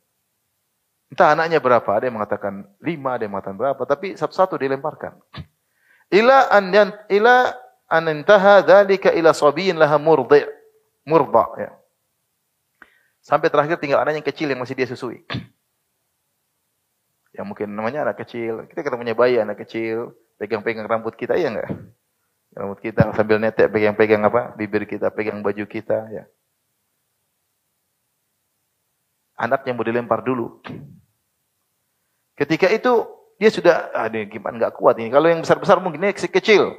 [1.11, 5.19] Entah anaknya berapa, ada yang mengatakan lima, ada yang mengatakan berapa, tapi satu-satu dilemparkan.
[6.15, 6.71] Ila an
[7.11, 7.51] ila
[7.91, 10.47] an intaha dzalika ila sabiyin laha murdi'
[11.05, 11.71] murda ya.
[13.25, 15.25] Sampai terakhir tinggal anak yang kecil yang masih dia susui.
[17.35, 18.63] Yang mungkin namanya anak kecil.
[18.71, 21.67] Kita ketemunya bayi anak kecil, pegang-pegang rambut kita ya enggak?
[22.55, 24.55] Rambut kita sambil netek pegang-pegang apa?
[24.55, 26.31] Bibir kita, pegang baju kita ya.
[29.35, 30.63] Anaknya mau dilempar dulu.
[32.39, 33.03] Ketika itu
[33.35, 35.11] dia sudah ah ini gimana enggak kuat ini.
[35.11, 36.71] Kalau yang besar-besar mungkin ini kecil.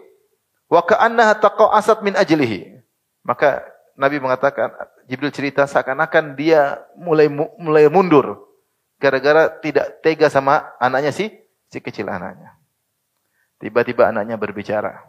[0.71, 2.79] Wa ka'annaha taqa'asat min ajlihi.
[3.27, 4.75] Maka Nabi mengatakan
[5.07, 8.43] Jibril cerita seakan-akan dia mulai mulai mundur
[8.99, 11.31] gara-gara tidak tega sama anaknya si
[11.71, 12.55] si kecil anaknya.
[13.59, 14.99] Tiba-tiba anaknya berbicara.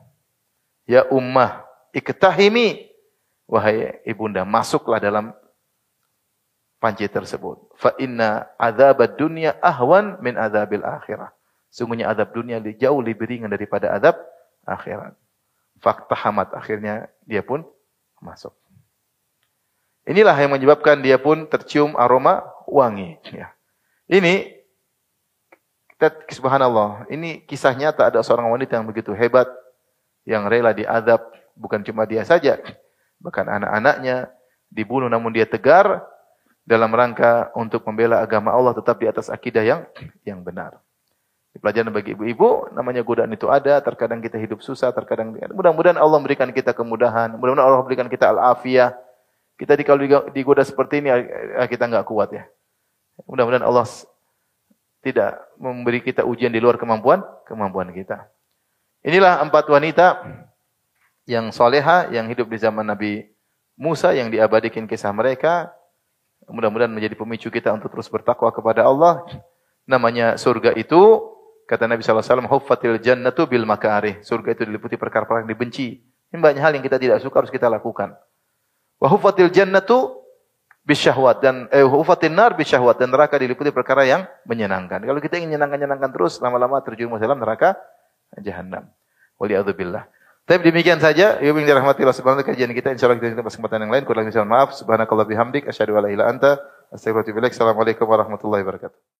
[0.87, 2.87] Ya ummah, iktahimi
[3.51, 5.35] wahai ibunda, masuklah dalam
[6.79, 7.75] panci tersebut.
[7.75, 11.35] Fa inna adzabad dunya ahwan min adzabil akhirah.
[11.71, 14.17] Sungguhnya azab dunia jauh lebih ringan daripada azab
[14.65, 15.13] akhirat.
[15.83, 17.67] Fakta hamat akhirnya dia pun
[18.23, 18.55] masuk.
[20.07, 23.19] Inilah yang menyebabkan dia pun tercium aroma wangi.
[23.35, 23.51] Ya.
[24.07, 24.55] Ini
[25.97, 29.51] kita subhanallah, ini kisah nyata ada seorang wanita yang begitu hebat
[30.23, 31.25] yang rela diadab
[31.57, 32.61] bukan cuma dia saja,
[33.19, 34.29] bahkan anak-anaknya
[34.69, 36.05] dibunuh namun dia tegar
[36.67, 39.81] dalam rangka untuk membela agama Allah tetap di atas akidah yang
[40.27, 40.79] yang benar.
[41.57, 46.53] Pelajaran bagi ibu-ibu, namanya godaan itu ada, terkadang kita hidup susah, terkadang mudah-mudahan Allah memberikan
[46.53, 48.93] kita kemudahan, mudah-mudahan Allah memberikan kita al-afiyah.
[49.57, 51.09] Kita di kalau digoda seperti ini
[51.69, 52.45] kita enggak kuat ya.
[53.25, 53.89] Mudah-mudahan Allah
[55.01, 58.29] tidak memberi kita ujian di luar kemampuan kemampuan kita.
[59.01, 60.23] Inilah empat wanita
[61.25, 63.25] yang soleha yang hidup di zaman Nabi
[63.77, 65.73] Musa yang diabadikan kisah mereka
[66.47, 69.27] Mudah-mudahan menjadi pemicu kita untuk terus bertakwa kepada Allah.
[69.83, 71.23] Namanya surga itu,
[71.67, 74.23] kata Nabi SAW, Huffatil jannatu bil makari.
[74.23, 75.99] Surga itu diliputi perkara-perkara yang dibenci.
[76.31, 78.15] Ini banyak hal yang kita tidak suka harus kita lakukan.
[78.97, 80.25] Wa huffatil jannatu
[80.87, 85.03] bisyahwat dan eh huffatin nar bisyahwat dan neraka diliputi perkara yang menyenangkan.
[85.03, 87.77] Kalau kita ingin menyenangkan-nyenangkan terus, lama-lama terjerumus dalam neraka
[88.41, 88.89] jahanam.
[89.37, 90.09] Waliyadzubillah.
[90.47, 93.91] Tapi demikian saja, ya yang dirahmati Allah Subhanahu kajian kita insyaallah kita jumpa kesempatan yang
[93.91, 94.07] lain.
[94.07, 94.79] Kurang lebih maaf.
[94.79, 96.51] Subhanakallah bihamdik asyhadu an la ilaha anta
[96.95, 97.53] astaghfiruka wa atubu ilaik.
[97.59, 99.16] Assalamualaikum warahmatullahi wabarakatuh.